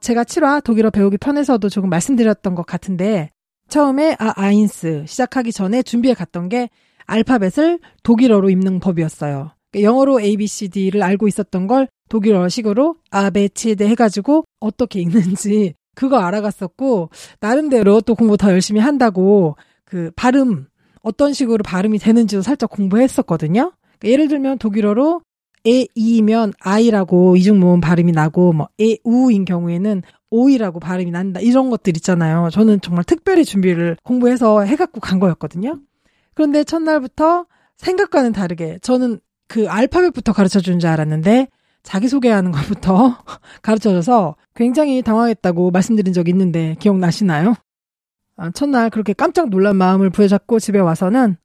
제가 0.00 0.24
7화 0.24 0.62
독일어 0.62 0.90
배우기 0.90 1.16
편에서도 1.16 1.66
조금 1.70 1.88
말씀드렸던 1.88 2.54
것 2.54 2.66
같은데 2.66 3.30
처음에 3.68 4.16
아 4.18 4.34
아인스 4.36 5.04
시작하기 5.06 5.50
전에 5.52 5.82
준비해 5.82 6.12
갔던 6.12 6.50
게 6.50 6.68
알파벳을 7.06 7.78
독일어로 8.02 8.50
읽는 8.50 8.80
법이었어요. 8.80 9.52
그러니까 9.72 9.88
영어로 9.88 10.20
A, 10.20 10.36
B, 10.36 10.46
C, 10.46 10.68
D를 10.68 11.02
알고 11.02 11.26
있었던 11.26 11.66
걸 11.66 11.88
독일어식으로 12.10 12.96
아베치데 13.10 13.88
해가지고 13.88 14.44
어떻게 14.60 15.00
읽는지 15.00 15.72
그거 15.96 16.18
알아갔었고 16.18 17.10
나름대로 17.40 18.00
또 18.02 18.14
공부 18.14 18.36
더 18.36 18.52
열심히 18.52 18.80
한다고 18.80 19.56
그 19.84 20.12
발음 20.14 20.66
어떤 21.02 21.32
식으로 21.32 21.62
발음이 21.64 21.98
되는지도 21.98 22.42
살짝 22.42 22.70
공부했었거든요. 22.70 23.72
그러니까 23.98 24.08
예를 24.08 24.28
들면 24.28 24.58
독일어로 24.58 25.22
에, 25.66 25.86
이면 25.96 26.52
아이라고 26.60 27.36
이중 27.36 27.58
모음 27.58 27.80
발음이 27.80 28.12
나고, 28.12 28.52
뭐, 28.52 28.68
에, 28.80 28.98
우인 29.02 29.44
경우에는 29.44 30.02
오이라고 30.30 30.78
발음이 30.78 31.10
난다. 31.10 31.40
이런 31.40 31.70
것들 31.70 31.96
있잖아요. 31.96 32.50
저는 32.52 32.80
정말 32.80 33.02
특별히 33.02 33.44
준비를 33.44 33.96
공부해서 34.04 34.62
해갖고 34.62 35.00
간 35.00 35.18
거였거든요. 35.18 35.80
그런데 36.34 36.62
첫날부터 36.62 37.46
생각과는 37.78 38.32
다르게 38.32 38.78
저는 38.80 39.18
그 39.48 39.68
알파벳부터 39.68 40.32
가르쳐 40.32 40.60
준줄 40.60 40.88
알았는데 40.88 41.48
자기소개하는 41.86 42.50
것부터 42.50 43.16
가르쳐 43.62 43.90
줘서 43.90 44.34
굉장히 44.54 45.02
당황했다고 45.02 45.70
말씀드린 45.70 46.12
적이 46.12 46.32
있는데 46.32 46.74
기억나시나요? 46.80 47.54
아, 48.36 48.50
첫날 48.50 48.90
그렇게 48.90 49.12
깜짝 49.12 49.48
놀란 49.48 49.76
마음을 49.76 50.10
부여잡고 50.10 50.58
집에 50.58 50.78
와서는 50.78 51.36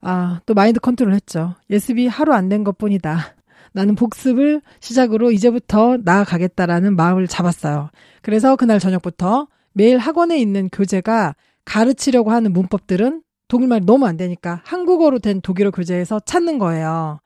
아, 0.00 0.40
또 0.46 0.54
mind 0.54 0.80
control 0.80 1.14
했죠. 1.14 1.54
예습이 1.70 2.08
하루 2.08 2.32
안 2.32 2.48
된 2.48 2.64
것 2.64 2.76
뿐이다. 2.78 3.36
나는 3.74 3.94
복습을 3.94 4.60
시작으로 4.80 5.30
이제부터 5.30 5.98
나아가겠다라는 6.02 6.96
마음을 6.96 7.26
잡았어요. 7.28 7.90
그래서 8.22 8.56
그날 8.56 8.78
저녁부터 8.80 9.46
매일 9.72 9.98
학원에 9.98 10.38
있는 10.38 10.68
교재가 10.70 11.34
가르치려고 11.64 12.32
하는 12.32 12.52
문법들은 12.52 13.22
독일말이 13.48 13.84
너무 13.86 14.06
안 14.06 14.16
되니까 14.16 14.60
한국어로 14.64 15.20
된 15.20 15.40
독일어 15.40 15.70
교재에서 15.70 16.20
찾는 16.20 16.58
거예요. 16.58 17.20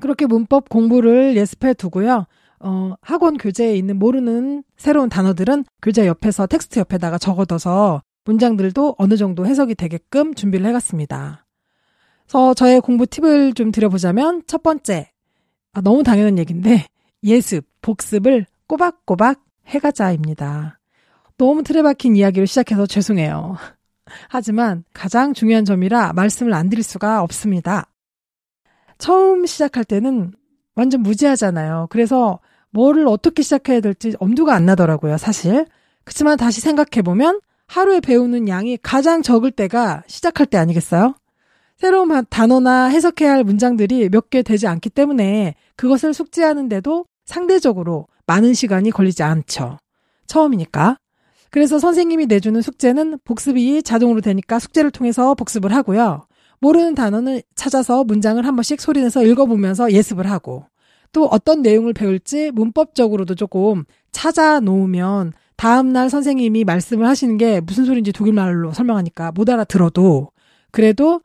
그렇게 0.00 0.26
문법 0.26 0.68
공부를 0.68 1.36
예습해 1.36 1.74
두고요. 1.74 2.26
어, 2.60 2.94
학원 3.00 3.36
교재에 3.36 3.76
있는 3.76 3.98
모르는 3.98 4.64
새로운 4.76 5.08
단어들은 5.08 5.64
교재 5.82 6.06
옆에서 6.06 6.46
텍스트 6.46 6.78
옆에다가 6.80 7.18
적어둬서 7.18 8.02
문장들도 8.24 8.96
어느 8.98 9.16
정도 9.16 9.46
해석이 9.46 9.74
되게끔 9.74 10.34
준비를 10.34 10.66
해갔습니다. 10.66 11.46
그래서 12.24 12.54
저의 12.54 12.80
공부 12.80 13.06
팁을 13.06 13.54
좀 13.54 13.72
드려보자면 13.72 14.42
첫 14.46 14.62
번째, 14.62 15.10
아, 15.72 15.80
너무 15.80 16.02
당연한 16.02 16.38
얘기인데 16.38 16.84
예습, 17.22 17.64
복습을 17.80 18.46
꼬박꼬박 18.66 19.42
해가자입니다. 19.66 20.78
너무 21.38 21.62
틀에 21.62 21.82
박힌 21.82 22.16
이야기로 22.16 22.46
시작해서 22.46 22.86
죄송해요. 22.86 23.56
하지만 24.28 24.84
가장 24.92 25.32
중요한 25.34 25.64
점이라 25.64 26.12
말씀을 26.14 26.52
안 26.52 26.68
드릴 26.68 26.82
수가 26.82 27.22
없습니다. 27.22 27.87
처음 28.98 29.46
시작할 29.46 29.84
때는 29.84 30.32
완전 30.74 31.02
무지하잖아요. 31.02 31.86
그래서 31.90 32.40
뭐를 32.70 33.06
어떻게 33.08 33.42
시작해야 33.42 33.80
될지 33.80 34.14
엄두가 34.18 34.54
안 34.54 34.66
나더라고요, 34.66 35.16
사실. 35.18 35.66
그렇지만 36.04 36.36
다시 36.36 36.60
생각해보면 36.60 37.40
하루에 37.66 38.00
배우는 38.00 38.48
양이 38.48 38.76
가장 38.78 39.22
적을 39.22 39.50
때가 39.50 40.02
시작할 40.06 40.46
때 40.46 40.58
아니겠어요? 40.58 41.14
새로운 41.76 42.24
단어나 42.28 42.86
해석해야 42.86 43.32
할 43.32 43.44
문장들이 43.44 44.08
몇 44.10 44.30
개 44.30 44.42
되지 44.42 44.66
않기 44.66 44.90
때문에 44.90 45.54
그것을 45.76 46.12
숙지하는데도 46.12 47.04
상대적으로 47.24 48.06
많은 48.26 48.52
시간이 48.54 48.90
걸리지 48.90 49.22
않죠. 49.22 49.78
처음이니까. 50.26 50.98
그래서 51.50 51.78
선생님이 51.78 52.26
내주는 52.26 52.60
숙제는 52.60 53.18
복습이 53.24 53.82
자동으로 53.82 54.20
되니까 54.20 54.58
숙제를 54.58 54.90
통해서 54.90 55.34
복습을 55.34 55.74
하고요. 55.74 56.26
모르는 56.60 56.94
단어는 56.94 57.40
찾아서 57.54 58.04
문장을 58.04 58.44
한 58.44 58.56
번씩 58.56 58.80
소리내서 58.80 59.24
읽어보면서 59.24 59.92
예습을 59.92 60.30
하고 60.30 60.64
또 61.12 61.26
어떤 61.26 61.62
내용을 61.62 61.92
배울지 61.92 62.50
문법적으로도 62.52 63.34
조금 63.34 63.84
찾아 64.12 64.60
놓으면 64.60 65.32
다음날 65.56 66.10
선생님이 66.10 66.64
말씀을 66.64 67.06
하시는 67.06 67.36
게 67.36 67.60
무슨 67.60 67.84
소리인지 67.84 68.12
독일말로 68.12 68.72
설명하니까 68.72 69.32
못 69.32 69.48
알아들어도 69.48 70.30
그래도 70.70 71.20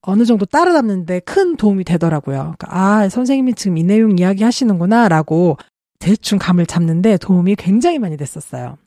어느 0.00 0.24
정도 0.24 0.46
따라잡는데 0.46 1.20
큰 1.20 1.56
도움이 1.56 1.84
되더라고요. 1.84 2.54
그러니까 2.58 2.66
아, 2.70 3.08
선생님이 3.08 3.54
지금 3.54 3.76
이 3.76 3.82
내용 3.82 4.18
이야기 4.18 4.44
하시는구나 4.44 5.08
라고 5.08 5.56
대충 5.98 6.38
감을 6.38 6.66
잡는데 6.66 7.16
도움이 7.18 7.56
굉장히 7.56 7.98
많이 7.98 8.16
됐었어요. 8.16 8.78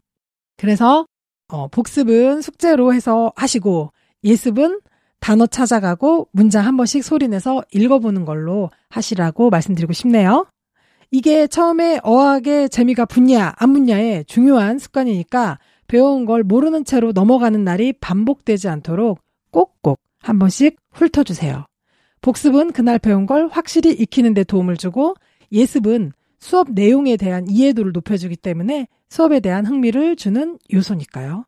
그래서 0.57 1.05
어, 1.49 1.67
복습은 1.67 2.41
숙제로 2.41 2.93
해서 2.93 3.31
하시고 3.35 3.91
예습은 4.23 4.79
단어 5.19 5.45
찾아가고 5.45 6.29
문장 6.31 6.65
한 6.65 6.77
번씩 6.77 7.03
소리내서 7.03 7.63
읽어보는 7.71 8.25
걸로 8.25 8.69
하시라고 8.89 9.49
말씀드리고 9.49 9.93
싶네요. 9.93 10.45
이게 11.11 11.47
처음에 11.47 11.99
어학의 12.03 12.69
재미가 12.69 13.05
붙냐 13.05 13.53
안 13.57 13.73
붙냐의 13.73 14.25
중요한 14.25 14.77
습관이니까 14.77 15.59
배운 15.87 16.25
걸 16.25 16.43
모르는 16.43 16.85
채로 16.85 17.11
넘어가는 17.11 17.63
날이 17.63 17.93
반복되지 17.93 18.69
않도록 18.69 19.19
꼭꼭 19.51 19.99
한 20.21 20.37
번씩 20.37 20.77
훑어주세요. 20.91 21.65
복습은 22.21 22.73
그날 22.73 22.99
배운 22.99 23.25
걸 23.25 23.47
확실히 23.47 23.91
익히는 23.93 24.33
데 24.33 24.43
도움을 24.43 24.77
주고 24.77 25.15
예습은 25.51 26.11
수업 26.39 26.71
내용에 26.71 27.17
대한 27.17 27.47
이해도를 27.49 27.91
높여주기 27.91 28.35
때문에 28.35 28.87
수업에 29.09 29.39
대한 29.39 29.65
흥미를 29.65 30.15
주는 30.15 30.59
요소니까요. 30.71 31.45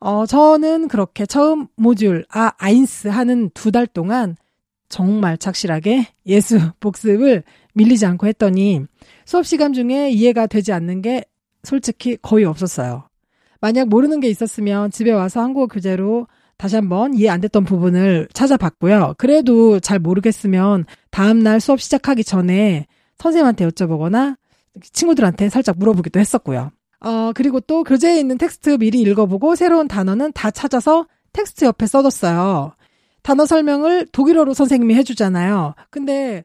어, 0.00 0.24
저는 0.26 0.88
그렇게 0.88 1.26
처음 1.26 1.66
모듈, 1.76 2.24
아, 2.30 2.52
아인스 2.58 3.08
하는 3.08 3.50
두 3.54 3.70
달 3.70 3.86
동안 3.86 4.36
정말 4.88 5.38
착실하게 5.38 6.08
예수 6.26 6.58
복습을 6.80 7.44
밀리지 7.74 8.06
않고 8.06 8.26
했더니 8.26 8.82
수업 9.24 9.46
시간 9.46 9.72
중에 9.72 10.10
이해가 10.10 10.46
되지 10.46 10.72
않는 10.72 11.02
게 11.02 11.24
솔직히 11.62 12.16
거의 12.20 12.44
없었어요. 12.44 13.04
만약 13.60 13.88
모르는 13.88 14.20
게 14.20 14.28
있었으면 14.28 14.90
집에 14.90 15.12
와서 15.12 15.40
한국어 15.42 15.66
교재로 15.66 16.26
다시 16.56 16.76
한번 16.76 17.14
이해 17.14 17.28
안 17.28 17.40
됐던 17.40 17.64
부분을 17.64 18.28
찾아봤고요. 18.32 19.14
그래도 19.18 19.78
잘 19.80 19.98
모르겠으면 19.98 20.86
다음날 21.10 21.60
수업 21.60 21.80
시작하기 21.80 22.24
전에 22.24 22.86
선생님한테 23.18 23.68
여쭤보거나 23.68 24.36
친구들한테 24.92 25.50
살짝 25.50 25.78
물어보기도 25.78 26.18
했었고요. 26.18 26.70
어, 27.00 27.32
그리고 27.34 27.60
또 27.60 27.82
교재에 27.82 28.18
있는 28.18 28.38
텍스트 28.38 28.78
미리 28.78 29.00
읽어보고 29.00 29.54
새로운 29.54 29.88
단어는 29.88 30.32
다 30.32 30.50
찾아서 30.50 31.06
텍스트 31.32 31.64
옆에 31.64 31.86
써뒀어요. 31.86 32.72
단어 33.22 33.46
설명을 33.46 34.06
독일어로 34.12 34.54
선생님이 34.54 34.94
해주잖아요. 34.94 35.74
근데 35.90 36.44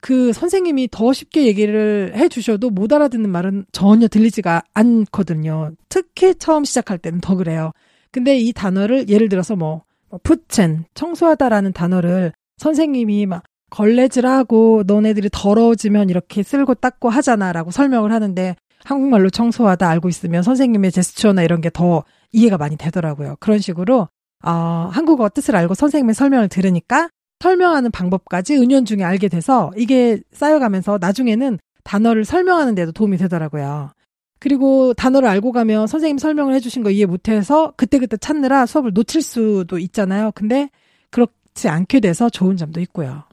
그 0.00 0.32
선생님이 0.32 0.88
더 0.90 1.12
쉽게 1.12 1.46
얘기를 1.46 2.12
해주셔도 2.16 2.70
못 2.70 2.92
알아듣는 2.92 3.30
말은 3.30 3.66
전혀 3.72 4.08
들리지가 4.08 4.62
않거든요. 4.72 5.72
특히 5.88 6.34
처음 6.34 6.64
시작할 6.64 6.98
때는 6.98 7.20
더 7.20 7.36
그래요. 7.36 7.72
근데 8.10 8.38
이 8.38 8.52
단어를 8.52 9.08
예를 9.08 9.28
들어서 9.28 9.56
뭐, 9.56 9.82
뭐 10.08 10.18
푸첸, 10.22 10.84
청소하다라는 10.94 11.72
단어를 11.72 12.32
선생님이 12.56 13.26
막 13.26 13.44
걸레질하고 13.70 14.84
너네들이 14.86 15.28
더러워지면 15.32 16.10
이렇게 16.10 16.42
쓸고 16.42 16.74
닦고 16.74 17.08
하잖아라고 17.08 17.70
설명을 17.70 18.10
하는데 18.10 18.56
한국말로 18.84 19.30
청소하다 19.30 19.88
알고 19.88 20.08
있으면 20.08 20.42
선생님의 20.42 20.92
제스처나 20.92 21.42
이런 21.42 21.60
게 21.60 21.70
더 21.70 22.04
이해가 22.32 22.58
많이 22.58 22.76
되더라고요. 22.76 23.36
그런 23.40 23.58
식으로 23.58 24.08
어, 24.44 24.50
한국어 24.92 25.28
뜻을 25.28 25.56
알고 25.56 25.74
선생님의 25.74 26.14
설명을 26.14 26.48
들으니까 26.48 27.08
설명하는 27.40 27.90
방법까지 27.90 28.56
은연중에 28.56 29.02
알게 29.02 29.28
돼서 29.28 29.70
이게 29.76 30.20
쌓여가면서 30.32 30.98
나중에는 31.00 31.58
단어를 31.84 32.24
설명하는 32.24 32.74
데도 32.74 32.92
도움이 32.92 33.16
되더라고요. 33.18 33.90
그리고 34.38 34.94
단어를 34.94 35.28
알고 35.28 35.52
가면 35.52 35.86
선생님 35.86 36.18
설명을 36.18 36.54
해주신 36.54 36.82
거 36.82 36.90
이해 36.90 37.06
못해서 37.06 37.72
그때그때 37.76 38.16
찾느라 38.16 38.66
수업을 38.66 38.92
놓칠 38.94 39.22
수도 39.22 39.78
있잖아요. 39.78 40.32
근데 40.34 40.70
그렇지 41.10 41.68
않게 41.68 42.00
돼서 42.00 42.28
좋은 42.30 42.56
점도 42.56 42.80
있고요. 42.80 43.24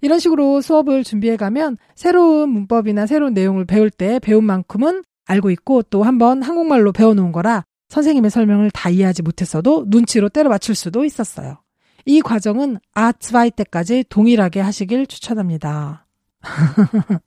이런 0.00 0.18
식으로 0.18 0.60
수업을 0.60 1.04
준비해 1.04 1.36
가면 1.36 1.76
새로운 1.94 2.50
문법이나 2.50 3.06
새로운 3.06 3.34
내용을 3.34 3.64
배울 3.64 3.90
때 3.90 4.18
배운 4.18 4.44
만큼은 4.44 5.02
알고 5.26 5.50
있고 5.50 5.82
또 5.82 6.02
한번 6.02 6.42
한국말로 6.42 6.92
배워놓은 6.92 7.32
거라 7.32 7.64
선생님의 7.88 8.30
설명을 8.30 8.70
다 8.70 8.88
이해하지 8.88 9.22
못했어도 9.22 9.84
눈치로 9.88 10.28
때려 10.28 10.48
맞출 10.48 10.74
수도 10.74 11.04
있었어요. 11.04 11.58
이 12.06 12.20
과정은 12.22 12.78
아츠바이 12.94 13.50
때까지 13.50 14.04
동일하게 14.08 14.60
하시길 14.60 15.06
추천합니다. 15.06 16.06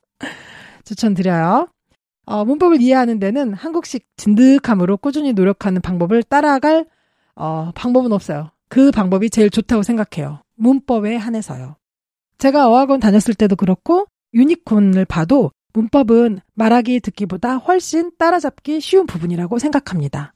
추천드려요. 0.84 1.68
어, 2.26 2.44
문법을 2.44 2.80
이해하는 2.80 3.18
데는 3.18 3.52
한국식 3.54 4.06
진득함으로 4.16 4.96
꾸준히 4.96 5.32
노력하는 5.32 5.80
방법을 5.82 6.22
따라갈 6.22 6.86
어, 7.36 7.70
방법은 7.74 8.12
없어요. 8.12 8.50
그 8.68 8.90
방법이 8.90 9.30
제일 9.30 9.50
좋다고 9.50 9.82
생각해요. 9.82 10.42
문법에 10.56 11.16
한해서요. 11.16 11.76
제가 12.44 12.68
어학원 12.68 13.00
다녔을 13.00 13.32
때도 13.38 13.56
그렇고 13.56 14.04
유니콘을 14.34 15.06
봐도 15.06 15.50
문법은 15.72 16.40
말하기 16.52 17.00
듣기보다 17.00 17.56
훨씬 17.56 18.12
따라잡기 18.18 18.82
쉬운 18.82 19.06
부분이라고 19.06 19.58
생각합니다. 19.58 20.34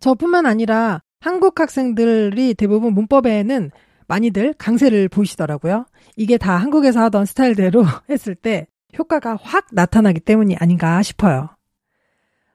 저뿐만 0.00 0.46
아니라 0.46 1.02
한국 1.20 1.60
학생들이 1.60 2.54
대부분 2.54 2.94
문법에는 2.94 3.70
많이들 4.06 4.54
강세를 4.54 5.10
보이시더라고요. 5.10 5.84
이게 6.16 6.38
다 6.38 6.56
한국에서 6.56 7.02
하던 7.02 7.26
스타일대로 7.26 7.84
했을 8.08 8.34
때 8.34 8.66
효과가 8.96 9.36
확 9.42 9.66
나타나기 9.72 10.20
때문이 10.20 10.56
아닌가 10.56 11.02
싶어요. 11.02 11.50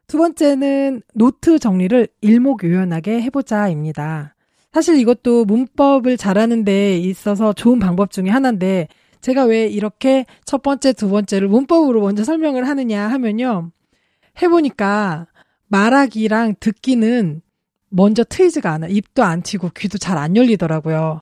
두 0.08 0.18
번째는 0.18 1.04
노트 1.14 1.60
정리를 1.60 2.08
일목요연하게 2.22 3.22
해보자입니다. 3.22 4.34
사실 4.74 4.98
이것도 5.00 5.46
문법을 5.46 6.18
잘하는 6.18 6.64
데 6.64 6.98
있어서 6.98 7.54
좋은 7.54 7.80
방법 7.80 8.12
중에 8.12 8.30
하나인데 8.30 8.88
제가 9.22 9.46
왜 9.46 9.68
이렇게 9.68 10.26
첫 10.46 10.62
번째, 10.62 10.94
두 10.94 11.10
번째를 11.10 11.48
문법으로 11.48 12.02
먼저 12.02 12.24
설명을 12.24 12.68
하느냐 12.68 13.08
하면요. 13.08 13.72
해보니까 14.42 15.28
말하기랑 15.68 16.56
듣기는 16.60 17.42
먼저 17.90 18.24
트이지가 18.24 18.72
않아. 18.72 18.88
입도 18.88 19.24
안 19.24 19.42
튀고 19.42 19.72
귀도 19.76 19.98
잘 19.98 20.18
안 20.18 20.36
열리더라고요. 20.36 21.22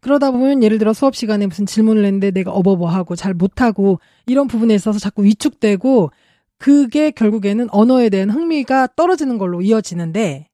그러다 0.00 0.32
보면 0.32 0.62
예를 0.62 0.78
들어 0.78 0.92
수업 0.92 1.16
시간에 1.16 1.46
무슨 1.46 1.64
질문을 1.64 2.04
했는데 2.04 2.30
내가 2.30 2.50
어버버하고 2.52 3.16
잘 3.16 3.32
못하고 3.32 4.00
이런 4.26 4.46
부분에 4.48 4.74
있어서 4.74 4.98
자꾸 4.98 5.24
위축되고 5.24 6.10
그게 6.58 7.10
결국에는 7.10 7.68
언어에 7.70 8.10
대한 8.10 8.28
흥미가 8.30 8.88
떨어지는 8.96 9.38
걸로 9.38 9.62
이어지는데 9.62 10.48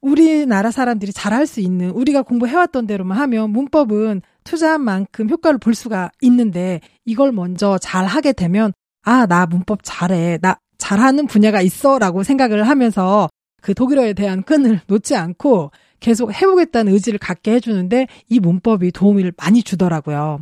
우리나라 0.00 0.70
사람들이 0.70 1.12
잘할 1.12 1.46
수 1.46 1.60
있는 1.60 1.90
우리가 1.90 2.22
공부해왔던 2.22 2.86
대로만 2.86 3.18
하면 3.18 3.50
문법은 3.50 4.22
투자한 4.44 4.80
만큼 4.80 5.28
효과를 5.28 5.58
볼 5.58 5.74
수가 5.74 6.10
있는데 6.22 6.80
이걸 7.04 7.32
먼저 7.32 7.78
잘 7.78 8.06
하게 8.06 8.32
되면 8.32 8.72
아, 9.02 9.26
나 9.26 9.46
문법 9.46 9.80
잘해. 9.82 10.38
나 10.40 10.58
잘하는 10.78 11.26
분야가 11.26 11.60
있어. 11.62 11.98
라고 11.98 12.22
생각을 12.22 12.68
하면서 12.68 13.28
그 13.60 13.74
독일어에 13.74 14.12
대한 14.12 14.42
끈을 14.42 14.80
놓지 14.86 15.16
않고 15.16 15.70
계속 16.00 16.32
해보겠다는 16.32 16.92
의지를 16.92 17.18
갖게 17.18 17.52
해주는데 17.54 18.06
이 18.28 18.38
문법이 18.38 18.92
도움을 18.92 19.32
많이 19.36 19.62
주더라고요. 19.62 20.38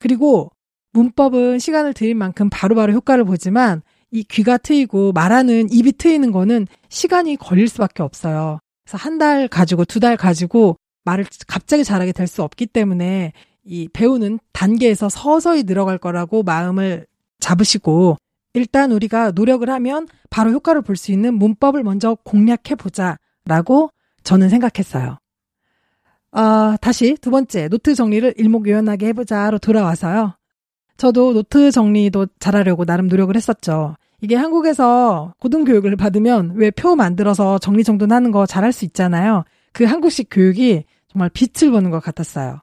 그리고 0.00 0.50
문법은 0.92 1.58
시간을 1.58 1.94
들인 1.94 2.18
만큼 2.18 2.48
바로바로 2.50 2.92
효과를 2.92 3.24
보지만 3.24 3.82
이 4.10 4.24
귀가 4.24 4.56
트이고 4.56 5.12
말하는 5.12 5.68
입이 5.70 5.92
트이는 5.92 6.32
거는 6.32 6.66
시간이 6.88 7.36
걸릴 7.36 7.68
수밖에 7.68 8.02
없어요. 8.02 8.58
그래서 8.88 8.96
한 8.96 9.18
달 9.18 9.48
가지고 9.48 9.84
두 9.84 10.00
달 10.00 10.16
가지고 10.16 10.76
말을 11.04 11.26
갑자기 11.46 11.84
잘하게 11.84 12.12
될 12.12 12.26
수 12.26 12.42
없기 12.42 12.66
때문에 12.66 13.32
이 13.64 13.88
배우는 13.92 14.38
단계에서 14.52 15.08
서서히 15.10 15.64
늘어갈 15.64 15.98
거라고 15.98 16.42
마음을 16.42 17.06
잡으시고 17.40 18.16
일단 18.54 18.92
우리가 18.92 19.32
노력을 19.32 19.68
하면 19.68 20.08
바로 20.30 20.52
효과를 20.52 20.82
볼 20.82 20.96
수 20.96 21.12
있는 21.12 21.34
문법을 21.34 21.82
먼저 21.82 22.16
공략해 22.24 22.76
보자라고 22.78 23.90
저는 24.24 24.48
생각했어요. 24.48 25.18
아, 26.32 26.76
다시 26.80 27.16
두 27.20 27.30
번째, 27.30 27.68
노트 27.68 27.94
정리를 27.94 28.34
일목요연하게 28.36 29.08
해보자로 29.08 29.58
돌아와서요. 29.58 30.34
저도 30.96 31.32
노트 31.34 31.70
정리도 31.70 32.26
잘하려고 32.38 32.84
나름 32.84 33.08
노력을 33.08 33.34
했었죠. 33.36 33.96
이게 34.20 34.34
한국에서 34.36 35.32
고등교육을 35.40 35.96
받으면 35.96 36.52
왜 36.56 36.70
표 36.70 36.96
만들어서 36.96 37.58
정리정돈 37.58 38.12
하는 38.12 38.30
거 38.32 38.46
잘할 38.46 38.72
수 38.72 38.84
있잖아요. 38.84 39.44
그 39.72 39.84
한국식 39.84 40.28
교육이 40.30 40.84
정말 41.10 41.30
빛을 41.30 41.70
보는 41.72 41.90
것 41.90 42.00
같았어요. 42.00 42.60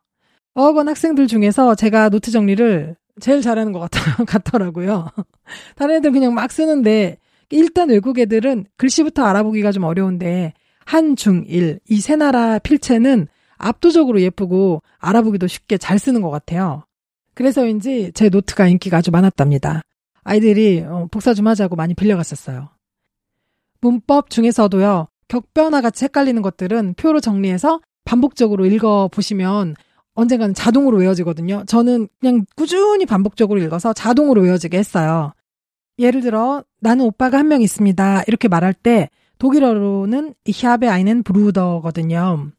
어학원 0.54 0.88
학생들 0.90 1.28
중에서 1.28 1.76
제가 1.76 2.10
노트 2.10 2.32
정리를 2.32 2.96
제일 3.22 3.42
잘하는 3.42 3.72
것 3.72 3.80
같아, 3.80 4.00
같더 4.26 4.58
라고요. 4.58 5.08
다른 5.76 5.96
애들 5.96 6.12
그냥 6.12 6.34
막 6.34 6.52
쓰는데, 6.52 7.18
일단 7.50 7.90
외국 7.90 8.20
애들은 8.20 8.66
글씨부터 8.78 9.24
알아보기가 9.24 9.72
좀 9.72 9.84
어려운데, 9.84 10.54
한, 10.86 11.16
중, 11.16 11.44
일, 11.48 11.80
이 11.90 12.00
세 12.02 12.16
나라 12.16 12.60
필체는 12.60 13.28
압도적으로 13.58 14.20
예쁘고 14.22 14.82
알아보기도 15.00 15.48
쉽게 15.48 15.78
잘 15.78 15.98
쓰는 16.00 16.22
것 16.22 16.30
같아요. 16.30 16.84
그래서인지 17.34 18.12
제 18.14 18.30
노트가 18.30 18.68
인기가 18.68 18.98
아주 18.98 19.12
많았답니다. 19.12 19.82
아이들이 20.26 20.82
어, 20.82 21.08
복사 21.10 21.34
좀 21.34 21.48
하자고 21.48 21.78
많이 21.78 21.94
빌려갔었어요. 21.94 22.70
문법 23.80 24.30
중에서도요, 24.30 25.08
격변화 25.30 25.80
같이 25.82 26.04
헷갈리는 26.06 26.42
것들은 26.42 26.96
표로 26.96 27.20
정리해서 27.22 27.80
반복적으로 28.04 28.66
읽어 28.66 29.08
보시면 29.12 29.76
언젠가는 30.16 30.54
자동으로 30.54 30.98
외워지거든요. 30.98 31.64
저는 31.68 32.08
그냥 32.20 32.46
꾸준히 32.56 33.06
반복적으로 33.06 33.62
읽어서 33.62 33.94
자동으로 33.94 34.42
외워지게 34.42 34.78
했어요. 34.78 35.34
예를 36.00 36.22
들어 36.22 36.64
나는 36.82 37.06
오빠가 37.06 37.38
한 37.38 37.48
명 37.48 37.62
있습니다. 37.62 38.24
이렇게 38.28 38.48
말할 38.48 38.74
때 38.74 39.10
독일어로는 39.38 40.34
habe 40.64 40.88
einen 40.88 41.24
Bruder거든요. 41.24 42.52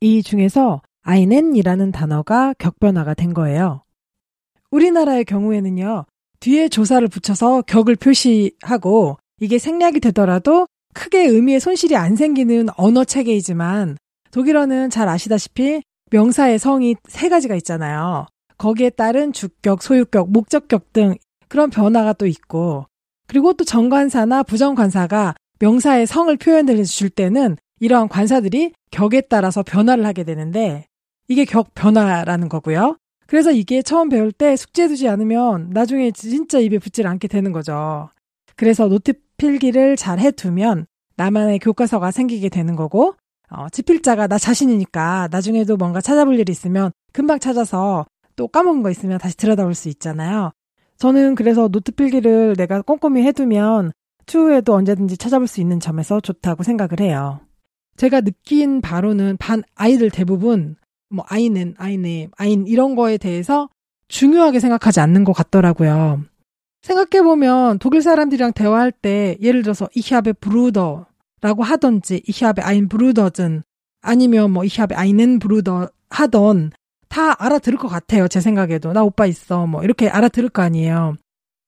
이 0.00 0.22
중에서 0.22 0.82
einen이라는 1.08 1.92
단어가 1.92 2.54
격변화가 2.58 3.14
된 3.14 3.32
거예요. 3.34 3.82
우리나라의 4.70 5.24
경우에는요. 5.24 6.04
뒤에 6.44 6.68
조사를 6.68 7.08
붙여서 7.08 7.62
격을 7.62 7.96
표시하고 7.96 9.16
이게 9.40 9.58
생략이 9.58 10.00
되더라도 10.00 10.66
크게 10.92 11.24
의미의 11.24 11.58
손실이 11.58 11.96
안 11.96 12.16
생기는 12.16 12.66
언어 12.76 13.02
체계이지만 13.02 13.96
독일어는 14.30 14.90
잘 14.90 15.08
아시다시피 15.08 15.80
명사의 16.10 16.58
성이 16.58 16.96
세 17.08 17.30
가지가 17.30 17.54
있잖아요. 17.56 18.26
거기에 18.58 18.90
따른 18.90 19.32
주격, 19.32 19.82
소유격, 19.82 20.30
목적격 20.30 20.92
등 20.92 21.14
그런 21.48 21.70
변화가 21.70 22.12
또 22.12 22.26
있고 22.26 22.84
그리고 23.26 23.54
또 23.54 23.64
정관사나 23.64 24.42
부정관사가 24.42 25.34
명사의 25.60 26.06
성을 26.06 26.36
표현해 26.36 26.82
줄 26.84 27.08
때는 27.08 27.56
이러한 27.80 28.08
관사들이 28.08 28.72
격에 28.90 29.22
따라서 29.22 29.62
변화를 29.62 30.04
하게 30.04 30.24
되는데 30.24 30.84
이게 31.26 31.46
격 31.46 31.72
변화라는 31.74 32.50
거고요. 32.50 32.98
그래서 33.26 33.50
이게 33.50 33.82
처음 33.82 34.08
배울 34.08 34.32
때 34.32 34.56
숙지해 34.56 34.88
두지 34.88 35.08
않으면 35.08 35.70
나중에 35.70 36.10
진짜 36.10 36.58
입에 36.58 36.78
붙질 36.78 37.06
않게 37.06 37.28
되는 37.28 37.52
거죠. 37.52 38.10
그래서 38.56 38.88
노트 38.88 39.14
필기를 39.36 39.96
잘 39.96 40.18
해두면 40.18 40.86
나만의 41.16 41.58
교과서가 41.60 42.10
생기게 42.10 42.48
되는 42.48 42.76
거고 42.76 43.14
어, 43.50 43.68
집필자가 43.68 44.26
나 44.26 44.38
자신이니까 44.38 45.28
나중에도 45.30 45.76
뭔가 45.76 46.00
찾아볼 46.00 46.38
일이 46.38 46.50
있으면 46.50 46.92
금방 47.12 47.38
찾아서 47.38 48.06
또 48.36 48.48
까먹은 48.48 48.82
거 48.82 48.90
있으면 48.90 49.18
다시 49.18 49.36
들여다볼 49.36 49.74
수 49.74 49.88
있잖아요. 49.88 50.50
저는 50.96 51.34
그래서 51.34 51.68
노트 51.68 51.92
필기를 51.92 52.54
내가 52.56 52.82
꼼꼼히 52.82 53.22
해두면 53.22 53.92
추후에도 54.26 54.74
언제든지 54.74 55.16
찾아볼 55.16 55.46
수 55.46 55.60
있는 55.60 55.80
점에서 55.80 56.20
좋다고 56.20 56.62
생각을 56.62 57.00
해요. 57.00 57.40
제가 57.96 58.22
느낀 58.22 58.80
바로는 58.80 59.36
반 59.38 59.62
아이들 59.74 60.10
대부분 60.10 60.76
뭐 61.08 61.24
아이는 61.28 61.74
아이네 61.78 62.28
아인 62.36 62.66
이런 62.66 62.94
거에 62.94 63.18
대해서 63.18 63.68
중요하게 64.08 64.60
생각하지 64.60 65.00
않는 65.00 65.24
것 65.24 65.32
같더라고요. 65.32 66.24
생각해보면 66.82 67.78
독일 67.78 68.02
사람들이랑 68.02 68.52
대화할 68.52 68.92
때 68.92 69.36
예를 69.40 69.62
들어서 69.62 69.88
이히압의 69.94 70.34
브루더라고 70.40 71.62
하던지 71.62 72.22
이히압의 72.26 72.64
아인 72.64 72.88
브루더든 72.88 73.62
아니면 74.02 74.50
뭐 74.50 74.64
이히압의 74.64 74.96
아이는 74.96 75.38
브루더 75.38 75.88
하던 76.10 76.72
다 77.08 77.42
알아들을 77.42 77.78
것 77.78 77.88
같아요. 77.88 78.28
제 78.28 78.40
생각에도 78.40 78.92
나 78.92 79.02
오빠 79.02 79.26
있어 79.26 79.66
뭐 79.66 79.82
이렇게 79.82 80.08
알아들을 80.08 80.50
거 80.50 80.62
아니에요. 80.62 81.14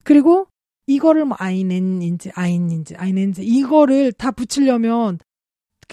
그리고 0.05 0.47
이거를 0.87 1.25
뭐 1.25 1.37
아이넨인지 1.41 2.33
아인인지 2.35 2.97
아이넨인지 2.97 3.45
이거를 3.45 4.13
다 4.13 4.31
붙이려면 4.31 5.19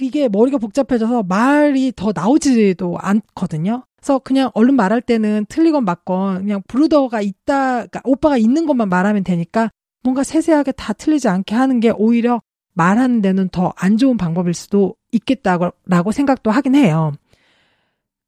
이게 0.02 0.28
머리가 0.28 0.58
복잡해져서 0.58 1.24
말이 1.24 1.94
더 1.96 2.12
나오지도 2.14 2.98
않거든요. 3.00 3.86
그래서 3.98 4.20
그냥 4.20 4.52
얼른 4.54 4.76
말할 4.76 5.02
때는 5.02 5.46
틀리건 5.48 5.86
맞건 5.86 6.40
그냥 6.40 6.62
브루더가 6.68 7.22
있다, 7.22 7.74
그러니까 7.74 8.02
오빠가 8.04 8.38
있는 8.38 8.66
것만 8.66 8.90
말하면 8.90 9.24
되니까 9.24 9.70
뭔가 10.04 10.24
세세하게 10.24 10.74
다 10.74 10.94
틀리지 10.94 11.30
않게 11.30 11.56
하는 11.56 11.80
게 11.80 11.92
오히려 11.92 12.42
말하는 12.74 13.22
데는 13.22 13.50
더 13.50 13.72
안 13.78 13.98
좋은 13.98 14.18
방법일 14.18 14.54
수도 14.54 14.96
있겠다고 15.12 15.72
생각도 16.12 16.52
하긴 16.52 16.76
해요. 16.76 17.14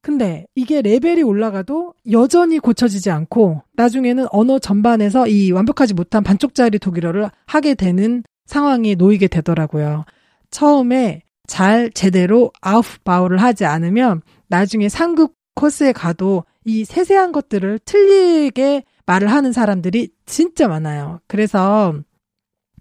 근데 0.02 0.46
이게 0.54 0.84
레벨이 0.84 1.24
올라가도 1.24 1.96
여전히 2.12 2.60
고쳐지지 2.60 3.10
않고 3.10 3.64
나중에는 3.74 4.28
언어 4.30 4.60
전반에서 4.60 5.28
이 5.28 5.52
완벽하지 5.52 5.96
못한 5.96 6.24
반쪽짜리 6.24 6.78
독일어를 6.78 7.32
하게 7.48 7.74
되는 7.74 8.24
상황에 8.46 8.94
놓이게 8.94 9.28
되더라고요. 9.28 10.06
처음에 10.52 11.24
잘 11.48 11.92
제대로 11.92 12.52
아우프바우를 12.62 13.42
하지 13.42 13.66
않으면 13.66 14.22
나중에 14.48 14.90
상급 14.90 15.34
코스에 15.56 15.92
가도 15.94 16.44
이 16.66 16.86
세세한 16.86 17.32
것들을 17.32 17.80
틀리게 17.80 18.84
말을 19.06 19.32
하는 19.32 19.52
사람들이 19.52 20.10
진짜 20.26 20.68
많아요. 20.68 21.20
그래서 21.28 21.94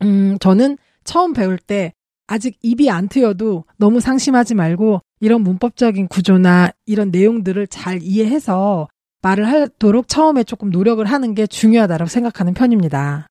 음 0.03 0.39
저는 0.41 0.79
처음 1.05 1.33
배울 1.33 1.59
때 1.59 1.93
아직 2.27 2.59
입이 2.63 2.91
안 2.91 3.09
트여도 3.09 3.65
너무 3.77 4.01
상심하지 4.01 4.55
말고 4.55 5.01
이런 5.21 5.43
문법적인 5.43 6.09
구조나 6.09 6.71
이런 6.87 7.11
내용들을 7.11 7.67
잘 7.69 8.03
이해해서 8.03 8.89
말을 9.23 9.51
하도록 9.51 10.09
처음에 10.09 10.45
조금 10.45 10.71
노력을 10.71 11.05
하는 11.05 11.35
게 11.35 11.47
중요하다고 11.47 12.07
생각하는 12.07 12.55
편입니다. 12.55 13.27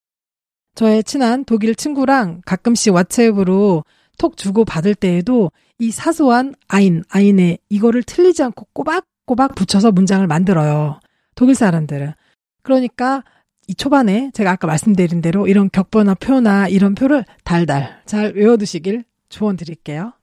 저의 0.76 1.04
친한 1.04 1.46
독일 1.46 1.76
친구랑 1.76 2.41
가끔씩 2.46 2.93
왓츠앱으로 2.93 3.84
톡 4.17 4.38
주고 4.38 4.65
받을 4.65 4.95
때에도 4.95 5.52
이 5.80 5.91
사소한 5.91 6.56
아인, 6.67 7.04
아인의 7.10 7.60
이거를 7.69 8.04
틀리지 8.04 8.43
않고 8.43 8.67
꼬박꼬박 8.73 9.56
붙여서 9.56 9.91
문장을 9.91 10.26
만들어요. 10.28 10.99
독일 11.36 11.56
사람들은. 11.56 12.13
그러니까 12.62 13.23
이 13.67 13.76
초반에 13.76 14.32
제가 14.34 14.52
아까 14.52 14.67
말씀드린 14.67 15.21
대로 15.21 15.47
이런 15.47 15.69
격번화 15.71 16.15
표나 16.15 16.67
이런 16.67 16.95
표를 16.95 17.26
달달 17.43 18.02
잘 18.06 18.34
외워두시길 18.36 19.04
조언 19.30 19.56
드릴게요. 19.58 20.13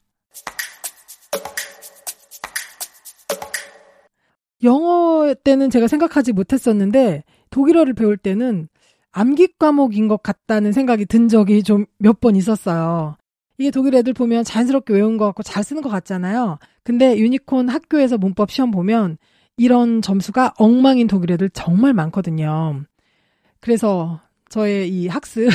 영어 4.63 5.35
때는 5.43 5.71
제가 5.71 5.89
생각하지 5.89 6.33
못했었는데 6.33 7.25
독일어를 7.51 7.95
배울 7.95 8.17
때는 8.17 8.69
암기 9.13 9.55
과목인 9.59 10.07
것 10.09 10.23
같다는 10.23 10.73
생각이 10.73 11.07
든 11.07 11.29
적이 11.29 11.63
좀 11.63 11.87
몇 11.99 12.21
번 12.21 12.37
있었어요. 12.37 13.17
이게 13.61 13.71
독일 13.71 13.95
애들 13.95 14.15
보면 14.15 14.43
자연스럽게 14.43 14.95
외운 14.95 15.19
것 15.19 15.27
같고 15.27 15.43
잘 15.43 15.63
쓰는 15.63 15.83
것 15.83 15.91
같잖아요. 15.91 16.59
근데 16.83 17.19
유니콘 17.19 17.69
학교에서 17.69 18.17
문법 18.17 18.51
시험 18.51 18.71
보면 18.71 19.19
이런 19.59 20.01
점수가 20.01 20.55
엉망인 20.57 21.07
독일 21.07 21.33
애들 21.33 21.51
정말 21.51 21.93
많거든요. 21.93 22.81
그래서 23.61 24.19
저의 24.49 24.89
이 24.89 25.09
학습, 25.09 25.51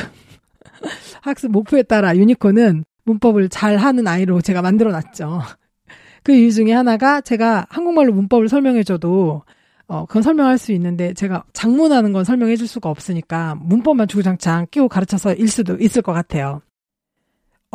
학습 1.23 1.49
목표에 1.49 1.81
따라 1.81 2.15
유니콘은 2.15 2.85
문법을 3.05 3.49
잘 3.49 3.77
하는 3.77 4.07
아이로 4.07 4.39
제가 4.41 4.61
만들어 4.61 4.91
놨죠. 4.91 5.41
그 6.21 6.31
이유 6.31 6.51
중에 6.51 6.73
하나가 6.73 7.21
제가 7.21 7.65
한국말로 7.69 8.13
문법을 8.13 8.49
설명해줘도 8.49 9.41
어, 9.87 10.05
그건 10.05 10.21
설명할 10.21 10.59
수 10.59 10.73
있는데 10.73 11.15
제가 11.15 11.43
장문하는 11.53 12.13
건 12.13 12.23
설명해 12.23 12.55
줄 12.55 12.67
수가 12.67 12.87
없으니까 12.91 13.55
문법만 13.55 14.07
주구장창 14.07 14.67
끼고 14.69 14.89
가르쳐서 14.89 15.33
일 15.33 15.47
수도 15.47 15.75
있을 15.77 16.03
것 16.03 16.13
같아요. 16.13 16.61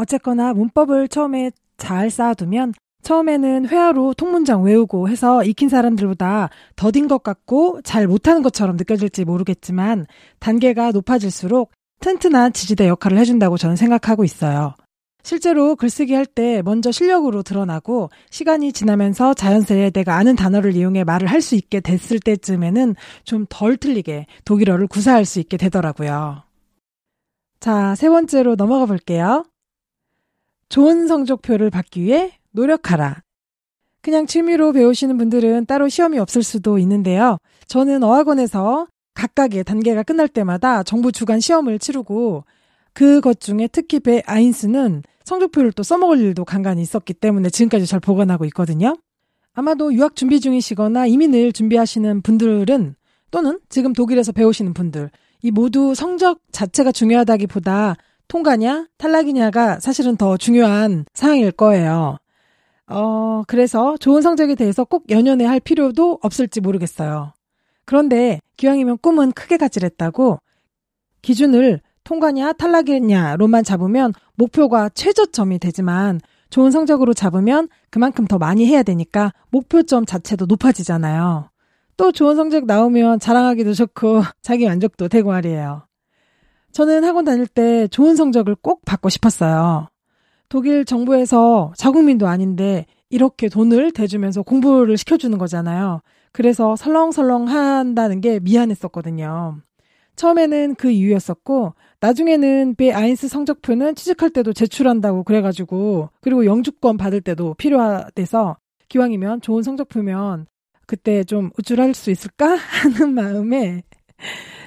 어쨌거나 0.00 0.52
문법을 0.54 1.08
처음에 1.08 1.50
잘 1.76 2.10
쌓아두면 2.10 2.74
처음에는 3.02 3.68
회화로 3.68 4.14
통문장 4.14 4.62
외우고 4.62 5.08
해서 5.08 5.42
익힌 5.42 5.68
사람들보다 5.70 6.50
더딘 6.76 7.08
것 7.08 7.22
같고 7.22 7.80
잘 7.82 8.06
못하는 8.06 8.42
것처럼 8.42 8.76
느껴질지 8.76 9.24
모르겠지만 9.24 10.06
단계가 10.38 10.90
높아질수록 10.92 11.72
튼튼한 12.00 12.52
지지대 12.52 12.88
역할을 12.88 13.18
해준다고 13.18 13.56
저는 13.56 13.76
생각하고 13.76 14.24
있어요. 14.24 14.74
실제로 15.22 15.76
글쓰기 15.76 16.14
할 16.14 16.24
때 16.24 16.62
먼저 16.62 16.90
실력으로 16.90 17.42
드러나고 17.42 18.08
시간이 18.30 18.72
지나면서 18.72 19.34
자연스레 19.34 19.90
내가 19.90 20.16
아는 20.16 20.34
단어를 20.34 20.74
이용해 20.76 21.04
말을 21.04 21.28
할 21.28 21.42
수 21.42 21.54
있게 21.56 21.80
됐을 21.80 22.20
때쯤에는 22.20 22.94
좀 23.24 23.44
덜 23.50 23.76
틀리게 23.76 24.26
독일어를 24.46 24.86
구사할 24.86 25.24
수 25.26 25.40
있게 25.40 25.56
되더라고요. 25.58 26.42
자, 27.60 27.94
세 27.94 28.08
번째로 28.08 28.56
넘어가 28.56 28.86
볼게요. 28.86 29.44
좋은 30.70 31.06
성적표를 31.06 31.68
받기 31.68 32.02
위해 32.02 32.32
노력하라. 32.52 33.22
그냥 34.02 34.26
취미로 34.26 34.72
배우시는 34.72 35.18
분들은 35.18 35.66
따로 35.66 35.88
시험이 35.88 36.18
없을 36.18 36.42
수도 36.42 36.78
있는데요. 36.78 37.36
저는 37.66 38.02
어학원에서 38.02 38.86
각각의 39.14 39.64
단계가 39.64 40.02
끝날 40.02 40.28
때마다 40.28 40.82
정부 40.82 41.12
주간 41.12 41.40
시험을 41.40 41.78
치르고 41.78 42.44
그것 42.94 43.40
중에 43.40 43.68
특히 43.70 44.00
배 44.00 44.22
아인스는 44.24 45.02
성적표를 45.24 45.72
또 45.72 45.82
써먹을 45.82 46.18
일도 46.20 46.44
간간히 46.44 46.80
있었기 46.82 47.14
때문에 47.14 47.50
지금까지 47.50 47.86
잘 47.86 48.00
보관하고 48.00 48.44
있거든요. 48.46 48.96
아마도 49.52 49.92
유학 49.92 50.16
준비 50.16 50.40
중이시거나 50.40 51.06
이민을 51.06 51.52
준비하시는 51.52 52.22
분들은 52.22 52.94
또는 53.30 53.60
지금 53.68 53.92
독일에서 53.92 54.32
배우시는 54.32 54.72
분들 54.72 55.10
이 55.42 55.50
모두 55.50 55.94
성적 55.94 56.40
자체가 56.52 56.92
중요하다기보다 56.92 57.96
통과냐 58.30 58.86
탈락이냐가 58.96 59.80
사실은 59.80 60.16
더 60.16 60.36
중요한 60.36 61.04
사항일 61.14 61.50
거예요. 61.50 62.18
어, 62.86 63.42
그래서 63.48 63.96
좋은 63.96 64.22
성적에 64.22 64.54
대해서 64.54 64.84
꼭 64.84 65.10
연연해 65.10 65.44
할 65.44 65.58
필요도 65.58 66.20
없을지 66.22 66.60
모르겠어요. 66.60 67.32
그런데 67.84 68.40
기왕이면 68.56 68.98
꿈은 68.98 69.32
크게 69.32 69.56
가지랬다고 69.56 70.38
기준을 71.22 71.80
통과냐 72.04 72.52
탈락이냐로만 72.52 73.64
잡으면 73.64 74.12
목표가 74.36 74.88
최저점이 74.90 75.58
되지만 75.58 76.20
좋은 76.50 76.70
성적으로 76.70 77.14
잡으면 77.14 77.68
그만큼 77.90 78.28
더 78.28 78.38
많이 78.38 78.64
해야 78.64 78.84
되니까 78.84 79.32
목표점 79.50 80.06
자체도 80.06 80.46
높아지잖아요. 80.46 81.50
또 81.96 82.12
좋은 82.12 82.36
성적 82.36 82.64
나오면 82.64 83.18
자랑하기도 83.18 83.74
좋고 83.74 84.22
자기 84.40 84.66
만족도 84.66 85.08
되고 85.08 85.30
말이에요. 85.30 85.89
저는 86.72 87.04
학원 87.04 87.24
다닐 87.24 87.46
때 87.46 87.88
좋은 87.88 88.16
성적을 88.16 88.56
꼭 88.56 88.84
받고 88.84 89.08
싶었어요. 89.08 89.88
독일 90.48 90.84
정부에서 90.84 91.72
자국민도 91.76 92.26
아닌데 92.26 92.86
이렇게 93.08 93.48
돈을 93.48 93.92
대주면서 93.92 94.42
공부를 94.42 94.96
시켜주는 94.96 95.36
거잖아요. 95.36 96.00
그래서 96.32 96.76
설렁설렁 96.76 97.48
한다는 97.48 98.20
게 98.20 98.38
미안했었거든요. 98.40 99.60
처음에는 100.16 100.74
그 100.74 100.90
이유였었고, 100.90 101.74
나중에는 102.00 102.74
배 102.76 102.92
아인스 102.92 103.28
성적표는 103.28 103.94
취직할 103.94 104.30
때도 104.30 104.52
제출한다고 104.52 105.24
그래가지고, 105.24 106.10
그리고 106.20 106.44
영주권 106.44 106.98
받을 106.98 107.20
때도 107.20 107.54
필요해서, 107.54 108.56
기왕이면 108.88 109.40
좋은 109.40 109.62
성적표면 109.62 110.46
그때 110.86 111.24
좀 111.24 111.50
우쭐할 111.58 111.94
수 111.94 112.10
있을까? 112.10 112.54
하는 112.56 113.14
마음에, 113.14 113.82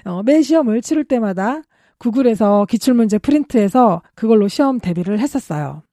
어, 0.06 0.24
매 0.24 0.42
시험을 0.42 0.82
치를 0.82 1.04
때마다 1.04 1.62
구글에서 2.04 2.66
기출문제 2.70 3.20
프린트해서 3.20 4.02
그걸로 4.14 4.50
시험 4.50 4.78
대비를 4.78 5.20
했었어요. 5.20 5.84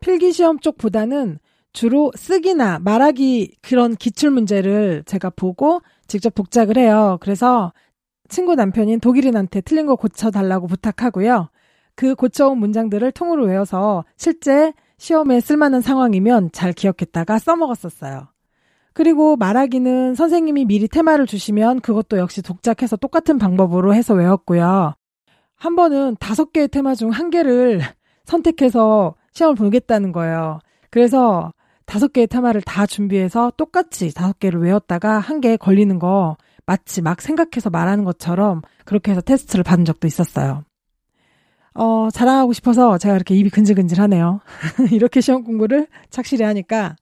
필기 0.00 0.32
시험 0.32 0.58
쪽보다는 0.58 1.38
주로 1.74 2.10
쓰기나 2.16 2.78
말하기 2.78 3.56
그런 3.60 3.96
기출문제를 3.96 5.02
제가 5.04 5.28
보고 5.28 5.82
직접 6.06 6.34
독작을 6.34 6.78
해요. 6.78 7.18
그래서 7.20 7.74
친구 8.30 8.54
남편인 8.54 8.98
독일인한테 9.00 9.60
틀린 9.60 9.84
거 9.84 9.94
고쳐달라고 9.96 10.68
부탁하고요. 10.68 11.50
그 11.96 12.14
고쳐온 12.14 12.56
문장들을 12.56 13.12
통으로 13.12 13.44
외워서 13.44 14.06
실제 14.16 14.72
시험에 14.96 15.40
쓸만한 15.40 15.82
상황이면 15.82 16.50
잘 16.52 16.72
기억했다가 16.72 17.38
써먹었었어요. 17.38 18.28
그리고 18.94 19.36
말하기는 19.36 20.14
선생님이 20.14 20.64
미리 20.64 20.88
테마를 20.88 21.26
주시면 21.26 21.80
그것도 21.80 22.16
역시 22.16 22.40
독작해서 22.40 22.96
똑같은 22.96 23.36
방법으로 23.36 23.92
해서 23.92 24.14
외웠고요. 24.14 24.94
한 25.56 25.74
번은 25.76 26.16
다섯 26.20 26.52
개의 26.52 26.68
테마 26.68 26.94
중 26.94 27.10
한 27.10 27.30
개를 27.30 27.80
선택해서 28.24 29.14
시험을 29.32 29.54
보겠다는 29.56 30.12
거예요. 30.12 30.58
그래서 30.90 31.52
다섯 31.84 32.12
개의 32.12 32.26
테마를 32.26 32.62
다 32.62 32.86
준비해서 32.86 33.52
똑같이 33.56 34.12
다섯 34.12 34.38
개를 34.38 34.60
외웠다가 34.60 35.18
한개 35.18 35.56
걸리는 35.56 35.98
거 35.98 36.36
마치 36.66 37.00
막 37.00 37.20
생각해서 37.20 37.70
말하는 37.70 38.04
것처럼 38.04 38.62
그렇게 38.84 39.12
해서 39.12 39.20
테스트를 39.20 39.62
받은 39.62 39.84
적도 39.84 40.06
있었어요. 40.08 40.64
어, 41.74 42.08
자랑하고 42.10 42.52
싶어서 42.54 42.98
제가 42.98 43.14
이렇게 43.14 43.34
입이 43.36 43.50
근질근질 43.50 44.00
하네요. 44.00 44.40
이렇게 44.90 45.20
시험 45.20 45.44
공부를 45.44 45.86
착실히 46.10 46.42
하니까. 46.44 46.96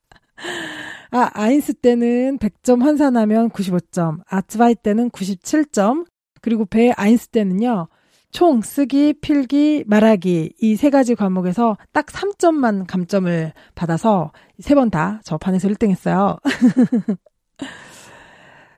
아, 1.13 1.31
아인스 1.33 1.75
때는 1.75 2.39
100점 2.39 2.83
환산하면 2.83 3.51
95점, 3.51 4.19
아츠바이 4.27 4.75
때는 4.75 5.11
97점, 5.11 6.07
그리고 6.43 6.65
배 6.67 6.91
아인스 6.97 7.29
때는요, 7.29 7.87
총 8.35 8.63
쓰기, 8.63 9.13
필기, 9.21 9.85
말하기 9.87 10.55
이 10.61 10.75
세 10.77 10.91
가지 10.91 11.15
과목에서 11.15 11.77
딱 11.93 12.07
3점만 12.07 12.85
감점을 12.87 13.53
받아서 13.77 14.33
세 14.59 14.75
번 14.75 14.91
다 14.91 15.21
저 15.25 15.39
반에서 15.39 15.69
1등 15.69 15.91
했어요. 15.91 16.37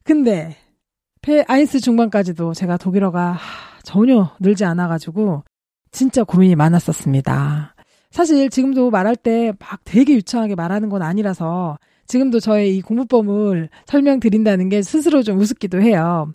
근데 0.05 0.57
배 1.23 1.45
아인스 1.49 1.81
중반까지도 1.81 2.55
제가 2.55 2.77
독일어가 2.77 3.39
전혀 3.83 4.31
늘지 4.41 4.65
않아가지고 4.65 5.45
진짜 5.91 6.23
고민이 6.25 6.55
많았었습니다. 6.55 7.75
사실 8.11 8.49
지금도 8.51 8.91
말할 8.91 9.17
때 9.17 9.53
막 9.59 9.81
되게 9.85 10.15
유창하게 10.15 10.55
말하는 10.55 10.89
건 10.89 11.03
아니라서 11.03 11.79
지금도 12.07 12.41
저의 12.41 12.77
이 12.77 12.83
공부법을 12.83 13.69
설명드린다는 13.87 14.69
게 14.69 14.83
스스로 14.83 15.23
좀 15.23 15.39
우습기도 15.39 15.81
해요. 15.81 16.31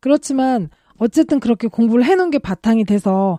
그렇지만 0.00 0.70
어쨌든 0.98 1.40
그렇게 1.40 1.68
공부를 1.68 2.04
해놓은 2.04 2.30
게 2.30 2.38
바탕이 2.38 2.84
돼서 2.84 3.38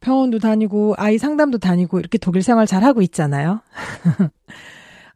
병원도 0.00 0.38
다니고 0.38 0.94
아이 0.98 1.16
상담도 1.16 1.58
다니고 1.58 2.00
이렇게 2.00 2.18
독일 2.18 2.42
생활 2.42 2.66
잘 2.66 2.84
하고 2.84 3.02
있잖아요. 3.02 3.60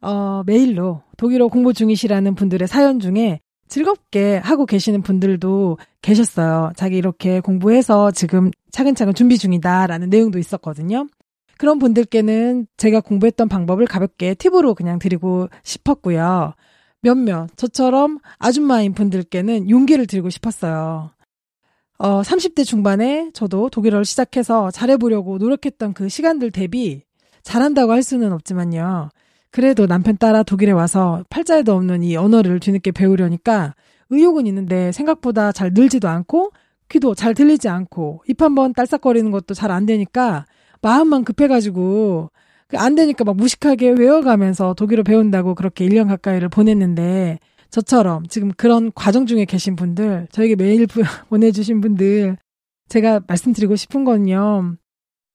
어, 0.00 0.42
메일로 0.46 1.02
독일어 1.16 1.48
공부 1.48 1.72
중이시라는 1.72 2.34
분들의 2.34 2.68
사연 2.68 3.00
중에 3.00 3.40
즐겁게 3.68 4.36
하고 4.36 4.64
계시는 4.64 5.02
분들도 5.02 5.78
계셨어요. 6.02 6.72
자기 6.76 6.96
이렇게 6.96 7.40
공부해서 7.40 8.12
지금 8.12 8.50
차근차근 8.70 9.14
준비 9.14 9.38
중이다라는 9.38 10.08
내용도 10.08 10.38
있었거든요. 10.38 11.08
그런 11.58 11.78
분들께는 11.78 12.66
제가 12.76 13.00
공부했던 13.00 13.48
방법을 13.48 13.86
가볍게 13.86 14.34
팁으로 14.34 14.74
그냥 14.74 14.98
드리고 14.98 15.48
싶었고요. 15.64 16.54
몇몇 17.00 17.48
저처럼 17.56 18.18
아줌마인 18.38 18.92
분들께는 18.92 19.70
용기를 19.70 20.06
드리고 20.06 20.30
싶었어요. 20.30 21.10
어, 21.98 22.22
30대 22.22 22.64
중반에 22.64 23.30
저도 23.32 23.70
독일어를 23.70 24.04
시작해서 24.04 24.70
잘해보려고 24.70 25.38
노력했던 25.38 25.94
그 25.94 26.08
시간들 26.08 26.50
대비 26.50 27.02
잘한다고 27.42 27.92
할 27.92 28.02
수는 28.02 28.32
없지만요. 28.32 29.08
그래도 29.50 29.86
남편 29.86 30.18
따라 30.18 30.42
독일에 30.42 30.72
와서 30.72 31.24
팔자에도 31.30 31.74
없는 31.74 32.02
이 32.02 32.16
언어를 32.16 32.60
뒤늦게 32.60 32.92
배우려니까 32.92 33.74
의욕은 34.10 34.46
있는데 34.46 34.92
생각보다 34.92 35.52
잘 35.52 35.70
늘지도 35.72 36.08
않고 36.08 36.52
귀도 36.90 37.14
잘 37.14 37.34
들리지 37.34 37.68
않고 37.68 38.22
입 38.28 38.42
한번 38.42 38.72
딸싹거리는 38.74 39.30
것도 39.30 39.54
잘 39.54 39.70
안 39.70 39.86
되니까 39.86 40.44
마음만 40.82 41.24
급해가지고 41.24 42.30
그안 42.68 42.94
되니까 42.94 43.24
막 43.24 43.36
무식하게 43.36 43.90
외워가면서 43.90 44.74
독일어 44.74 45.02
배운다고 45.02 45.54
그렇게 45.54 45.86
1년 45.88 46.08
가까이를 46.08 46.48
보냈는데 46.48 47.38
저처럼 47.70 48.26
지금 48.26 48.50
그런 48.56 48.92
과정 48.94 49.26
중에 49.26 49.44
계신 49.44 49.76
분들, 49.76 50.28
저에게 50.30 50.56
메일 50.56 50.86
보내주신 51.28 51.80
분들, 51.80 52.36
제가 52.88 53.20
말씀드리고 53.26 53.76
싶은 53.76 54.04
건요. 54.04 54.76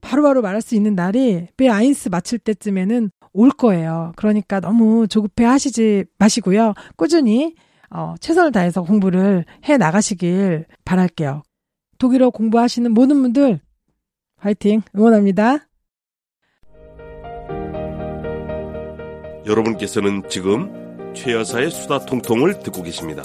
바로바로 0.01 0.41
말할 0.41 0.61
수 0.61 0.75
있는 0.75 0.95
날이 0.95 1.47
배 1.57 1.69
아인스 1.69 2.09
마칠 2.09 2.39
때쯤에는 2.39 3.11
올 3.33 3.49
거예요. 3.51 4.13
그러니까 4.15 4.59
너무 4.59 5.07
조급해 5.07 5.45
하시지 5.45 6.05
마시고요. 6.17 6.73
꾸준히 6.95 7.55
어, 7.89 8.15
최선을 8.19 8.51
다해서 8.51 8.81
공부를 8.81 9.45
해 9.65 9.77
나가시길 9.77 10.65
바랄게요. 10.85 11.43
독일어 11.97 12.29
공부하시는 12.29 12.91
모든 12.91 13.21
분들 13.21 13.59
화이팅 14.37 14.81
응원합니다. 14.95 15.67
여러분께서는 19.45 20.23
지금 20.29 20.80
최 21.13 21.33
여사의 21.33 21.71
수다 21.71 22.05
통통을 22.05 22.59
듣고 22.59 22.83
계십니다. 22.83 23.23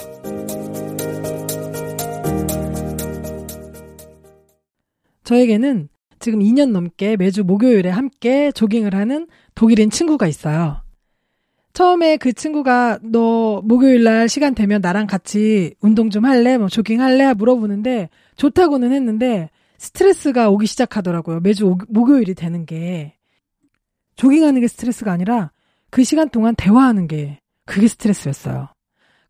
저에게는 5.25 5.88
지금 6.18 6.40
2년 6.40 6.70
넘게 6.70 7.16
매주 7.16 7.44
목요일에 7.44 7.90
함께 7.90 8.51
조깅을 8.53 8.94
하는 8.94 9.27
독일인 9.55 9.90
친구가 9.90 10.27
있어요. 10.27 10.83
처음에 11.72 12.16
그 12.16 12.33
친구가 12.33 13.01
너 13.03 13.61
목요일 13.62 14.03
날 14.03 14.29
시간 14.29 14.55
되면 14.55 14.81
나랑 14.81 15.07
같이 15.07 15.75
운동 15.81 16.09
좀 16.09 16.25
할래? 16.25 16.57
뭐 16.57 16.68
조깅 16.68 17.03
할래? 17.03 17.35
물어보는데 17.35 18.09
좋다고는 18.37 18.92
했는데 18.92 19.51
스트레스가 19.77 20.49
오기 20.49 20.66
시작하더라고요. 20.66 21.40
매주 21.40 21.66
오, 21.66 21.79
목요일이 21.88 22.35
되는 22.35 22.64
게. 22.64 23.14
조깅하는 24.14 24.62
게 24.62 24.68
스트레스가 24.68 25.12
아니라 25.12 25.51
그 25.90 26.03
시간 26.03 26.31
동안 26.31 26.55
대화하는 26.55 27.07
게 27.07 27.40
그게 27.66 27.88
스트레스였어요. 27.88 28.68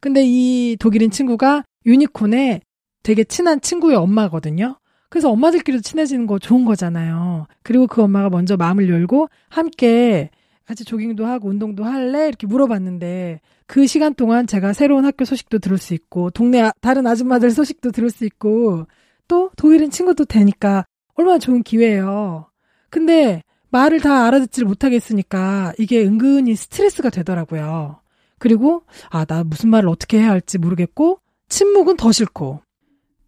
근데 0.00 0.22
이 0.24 0.76
독일인 0.78 1.10
친구가 1.10 1.64
유니콘의 1.84 2.60
되게 3.02 3.24
친한 3.24 3.60
친구의 3.60 3.96
엄마거든요. 3.96 4.78
그래서 5.08 5.30
엄마들끼리도 5.30 5.82
친해지는 5.82 6.26
거 6.26 6.38
좋은 6.38 6.64
거잖아요. 6.64 7.46
그리고 7.62 7.86
그 7.86 8.02
엄마가 8.02 8.28
먼저 8.28 8.56
마음을 8.56 8.88
열고 8.88 9.28
함께 9.48 10.30
같이 10.66 10.84
조깅도 10.84 11.24
하고 11.24 11.48
운동도 11.48 11.84
할래? 11.84 12.26
이렇게 12.26 12.46
물어봤는데 12.46 13.40
그 13.66 13.86
시간 13.86 14.14
동안 14.14 14.46
제가 14.46 14.72
새로운 14.72 15.04
학교 15.04 15.24
소식도 15.24 15.60
들을 15.60 15.78
수 15.78 15.94
있고 15.94 16.30
동네 16.30 16.60
아, 16.60 16.72
다른 16.80 17.06
아줌마들 17.06 17.50
소식도 17.50 17.92
들을 17.92 18.10
수 18.10 18.24
있고 18.24 18.86
또 19.28 19.50
독일인 19.56 19.90
친구도 19.90 20.24
되니까 20.24 20.84
얼마나 21.14 21.38
좋은 21.38 21.62
기회예요. 21.62 22.50
근데 22.90 23.42
말을 23.70 24.00
다 24.00 24.26
알아듣질 24.26 24.64
못하겠으니까 24.64 25.72
이게 25.78 26.04
은근히 26.04 26.56
스트레스가 26.56 27.10
되더라고요. 27.10 28.00
그리고 28.38 28.82
아, 29.10 29.24
나 29.24 29.44
무슨 29.44 29.70
말을 29.70 29.88
어떻게 29.88 30.18
해야 30.18 30.30
할지 30.30 30.58
모르겠고 30.58 31.20
침묵은 31.48 31.96
더 31.96 32.12
싫고 32.12 32.60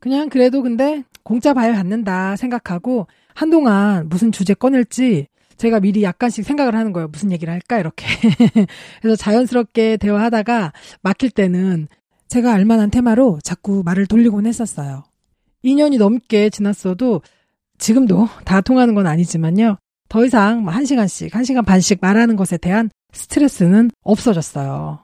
그냥 0.00 0.28
그래도 0.28 0.62
근데 0.62 1.04
공짜 1.22 1.54
발 1.54 1.72
받는다 1.72 2.36
생각하고 2.36 3.06
한동안 3.34 4.08
무슨 4.08 4.32
주제 4.32 4.54
꺼낼지 4.54 5.26
제가 5.56 5.80
미리 5.80 6.04
약간씩 6.04 6.44
생각을 6.44 6.74
하는 6.74 6.92
거예요. 6.92 7.08
무슨 7.08 7.32
얘기를 7.32 7.52
할까 7.52 7.78
이렇게. 7.80 8.06
그래서 9.02 9.16
자연스럽게 9.16 9.96
대화하다가 9.96 10.72
막힐 11.02 11.30
때는 11.30 11.88
제가 12.28 12.52
알만한 12.52 12.90
테마로 12.90 13.40
자꾸 13.42 13.82
말을 13.84 14.06
돌리곤 14.06 14.46
했었어요. 14.46 15.02
2년이 15.64 15.98
넘게 15.98 16.50
지났어도 16.50 17.22
지금도 17.78 18.28
다 18.44 18.60
통하는 18.60 18.94
건 18.94 19.06
아니지만요. 19.06 19.78
더 20.08 20.24
이상 20.24 20.64
1시간씩, 20.64 21.32
뭐 21.32 21.42
1시간 21.42 21.64
반씩 21.64 21.98
말하는 22.00 22.36
것에 22.36 22.56
대한 22.56 22.90
스트레스는 23.12 23.90
없어졌어요. 24.02 25.00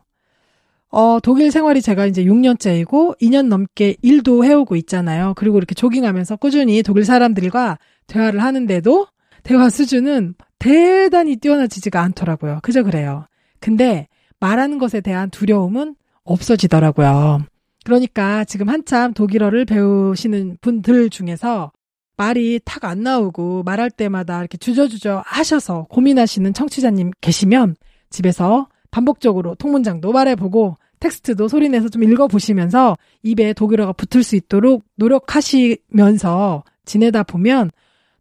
어, 0.91 1.19
독일 1.21 1.51
생활이 1.51 1.83
제가 1.83 2.07
이제 2.07 2.25
6년째이고 2.25 3.19
2년 3.21 3.49
넘게 3.49 3.97
일도 4.01 4.45
해오고 4.45 4.77
있잖아요. 4.77 5.35
그리고 5.37 5.59
이렇게 5.59 5.75
조깅하면서 5.75 6.37
꾸준히 6.37 6.83
독일 6.83 7.05
사람들과 7.05 7.79
대화를 8.07 8.43
하는데도 8.43 9.09
대화 9.43 9.69
수준은 9.71 10.35
대단히 10.59 11.37
뛰어나지지가 11.37 12.01
않더라고요. 12.01 12.61
그저 12.63 12.83
그래요. 12.85 13.27
근데 13.61 14.07
말하는 14.39 14.79
것에 14.79 15.01
대한 15.01 15.31
두려움은 15.31 15.97
없어지더라고요. 16.23 17.43
그러니까 17.85 18.45
지금 18.45 18.69
한참 18.69 19.13
독일어를 19.13 19.65
배우시는 19.65 20.59
분들 20.61 21.11
중에서 21.11 21.73
말이 22.17 22.61
탁 22.65 22.85
안 22.85 23.03
나오고 23.03 23.63
말할 23.65 23.91
때마다 23.91 24.41
이렇게 24.41 24.59
주저주저 24.59 25.23
하셔서 25.25 25.87
고민하시는 25.89 26.53
청취자님 26.53 27.13
계시면 27.21 27.77
집에서 28.11 28.69
반복적으로 28.91 29.55
통문장도 29.55 30.13
말해보고 30.13 30.77
텍스트도 31.01 31.49
소리내서 31.49 31.89
좀 31.89 32.03
읽어보시면서 32.05 32.97
입에 33.23 33.53
독일어가 33.53 33.93
붙을 33.93 34.23
수 34.23 34.37
있도록 34.37 34.85
노력하시면서 34.97 36.65
지내다 36.85 37.25
보면 37.25 37.71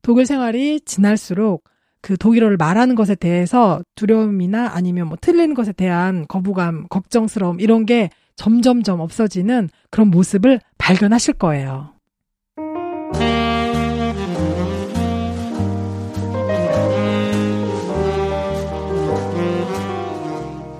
독일 0.01 0.25
생활이 0.25 0.81
지날수록 0.81 1.63
그 2.01 2.17
독일어를 2.17 2.57
말하는 2.57 2.95
것에 2.95 3.15
대해서 3.15 3.81
두려움이나 3.95 4.71
아니면 4.73 5.07
뭐 5.07 5.17
틀리는 5.19 5.53
것에 5.53 5.71
대한 5.71 6.25
거부감, 6.27 6.87
걱정스러움 6.89 7.61
이런 7.61 7.85
게 7.85 8.09
점점점 8.35 8.99
없어지는 8.99 9.69
그런 9.89 10.09
모습을 10.09 10.59
발견하실 10.77 11.35
거예요. 11.35 11.92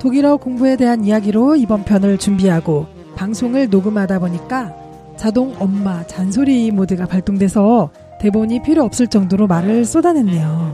독일어 0.03 0.35
공부에 0.35 0.75
대한 0.75 1.05
이야기로 1.05 1.55
이번 1.55 1.85
편을 1.85 2.17
준비하고 2.17 2.87
방송을 3.15 3.69
녹음하다 3.69 4.19
보니까 4.19 4.75
자동 5.15 5.55
엄마 5.59 6.05
잔소리 6.05 6.71
모드가 6.71 7.05
발동돼서 7.05 7.89
대본이 8.19 8.63
필요 8.63 8.83
없을 8.83 9.07
정도로 9.07 9.47
말을 9.47 9.85
쏟아냈네요. 9.85 10.73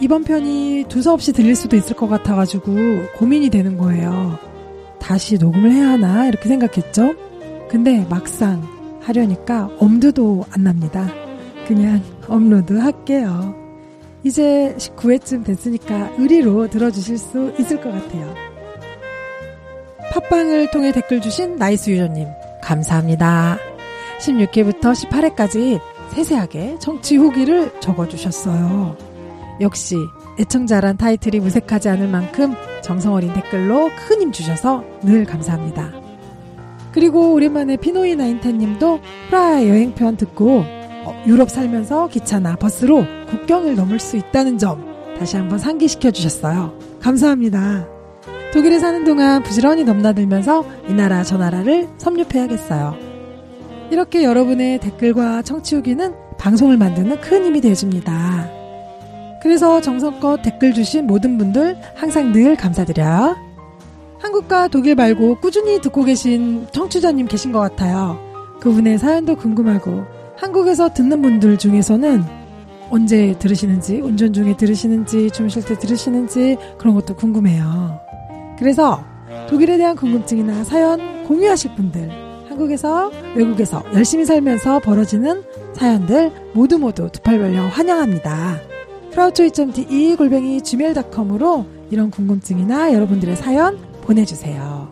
이번 0.00 0.24
편이 0.24 0.86
두서없이 0.88 1.32
들릴 1.32 1.54
수도 1.54 1.76
있을 1.76 1.94
것 1.94 2.08
같아가지고 2.08 2.74
고민이 3.16 3.48
되는 3.48 3.78
거예요. 3.78 4.40
다시 4.98 5.38
녹음을 5.38 5.70
해야 5.70 5.90
하나 5.90 6.26
이렇게 6.26 6.48
생각했죠. 6.48 7.14
근데 7.68 8.04
막상 8.10 8.60
하려니까 9.02 9.70
엄두도 9.78 10.46
안 10.50 10.64
납니다. 10.64 11.06
그냥 11.68 12.02
업로드 12.26 12.76
할게요. 12.76 13.59
이제 14.22 14.74
19회쯤 14.78 15.44
됐으니까 15.44 16.12
의리로 16.18 16.68
들어주실 16.68 17.18
수 17.18 17.54
있을 17.58 17.80
것 17.80 17.90
같아요. 17.90 18.34
팟빵을 20.12 20.70
통해 20.70 20.92
댓글 20.92 21.20
주신 21.20 21.56
나이스 21.56 21.90
유저님, 21.90 22.26
감사합니다. 22.62 23.58
16회부터 24.20 24.92
18회까지 25.08 25.80
세세하게 26.10 26.78
청취 26.80 27.16
후기를 27.16 27.72
적어주셨어요. 27.80 28.96
역시 29.60 29.96
애청자란 30.38 30.96
타이틀이 30.96 31.38
무색하지 31.40 31.88
않을 31.88 32.08
만큼 32.08 32.54
정성 32.82 33.14
어린 33.14 33.32
댓글로 33.32 33.90
큰 34.08 34.18
힘 34.18 34.32
주셔서 34.32 34.84
늘 35.02 35.24
감사합니다. 35.24 35.92
그리고 36.92 37.32
오랜만에 37.32 37.76
피노이 37.76 38.16
나인텐님도 38.16 39.00
프라하 39.28 39.66
여행편 39.66 40.16
듣고 40.16 40.64
어, 40.66 40.79
유럽 41.26 41.50
살면서 41.50 42.08
기차나 42.08 42.56
버스로 42.56 43.04
국경을 43.28 43.76
넘을 43.76 43.98
수 43.98 44.16
있다는 44.16 44.58
점 44.58 44.84
다시 45.18 45.36
한번 45.36 45.58
상기시켜 45.58 46.10
주셨어요. 46.10 46.78
감사합니다. 47.00 47.86
독일에 48.52 48.78
사는 48.78 49.04
동안 49.04 49.42
부지런히 49.42 49.84
넘나들면서 49.84 50.64
이 50.88 50.92
나라 50.92 51.22
저 51.22 51.36
나라를 51.36 51.88
섭렵해야겠어요. 51.98 52.96
이렇게 53.90 54.24
여러분의 54.24 54.78
댓글과 54.78 55.42
청취 55.42 55.76
후기는 55.76 56.14
방송을 56.38 56.76
만드는 56.76 57.20
큰 57.20 57.44
힘이 57.44 57.60
되어줍니다. 57.60 58.50
그래서 59.42 59.80
정성껏 59.80 60.42
댓글 60.42 60.74
주신 60.74 61.06
모든 61.06 61.38
분들 61.38 61.76
항상 61.94 62.32
늘 62.32 62.56
감사드려요. 62.56 63.36
한국과 64.18 64.68
독일 64.68 64.94
말고 64.94 65.40
꾸준히 65.40 65.80
듣고 65.80 66.04
계신 66.04 66.66
청취자님 66.72 67.26
계신 67.26 67.52
것 67.52 67.60
같아요. 67.60 68.18
그분의 68.60 68.98
사연도 68.98 69.36
궁금하고 69.36 70.04
한국에서 70.40 70.88
듣는 70.92 71.20
분들 71.20 71.58
중에서는 71.58 72.24
언제 72.88 73.36
들으시는지, 73.38 74.00
운전 74.00 74.32
중에 74.32 74.56
들으시는지, 74.56 75.30
주무실 75.30 75.64
때 75.64 75.78
들으시는지 75.78 76.56
그런 76.78 76.94
것도 76.94 77.14
궁금해요. 77.14 78.00
그래서 78.58 79.04
독일에 79.48 79.76
대한 79.76 79.94
궁금증이나 79.94 80.64
사연 80.64 81.24
공유하실 81.24 81.74
분들, 81.76 82.10
한국에서, 82.48 83.12
외국에서 83.36 83.84
열심히 83.94 84.24
살면서 84.24 84.80
벌어지는 84.80 85.42
사연들 85.74 86.32
모두 86.54 86.78
모두 86.78 87.08
두 87.12 87.20
팔 87.22 87.38
벌려 87.38 87.62
환영합니다. 87.68 88.56
프라우초이.de 89.12 90.16
골뱅이 90.16 90.62
gmail.com으로 90.62 91.66
이런 91.90 92.10
궁금증이나 92.10 92.92
여러분들의 92.94 93.36
사연 93.36 93.78
보내주세요. 94.02 94.88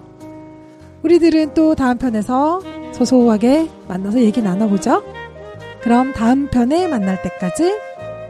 우리들은 1.02 1.54
또 1.54 1.74
다음 1.74 1.96
편에서 1.98 2.60
소소하게 2.92 3.68
만나서 3.88 4.20
얘기 4.20 4.42
나눠보죠. 4.42 5.02
그럼 5.82 6.12
다음 6.12 6.48
편에 6.48 6.88
만날 6.88 7.22
때까지 7.22 7.78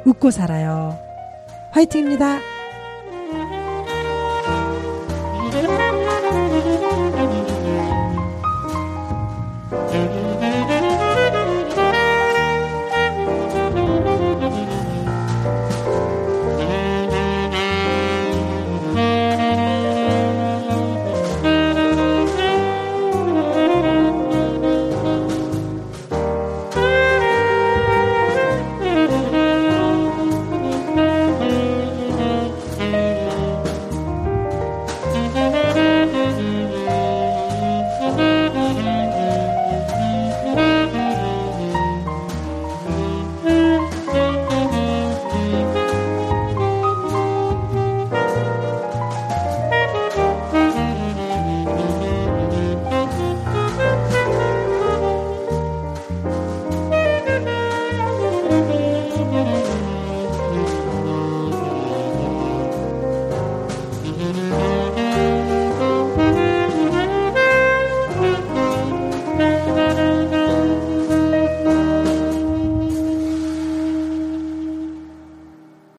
웃고 0.05 0.31
살아요. 0.31 0.99
화이팅입니다. 1.71 2.58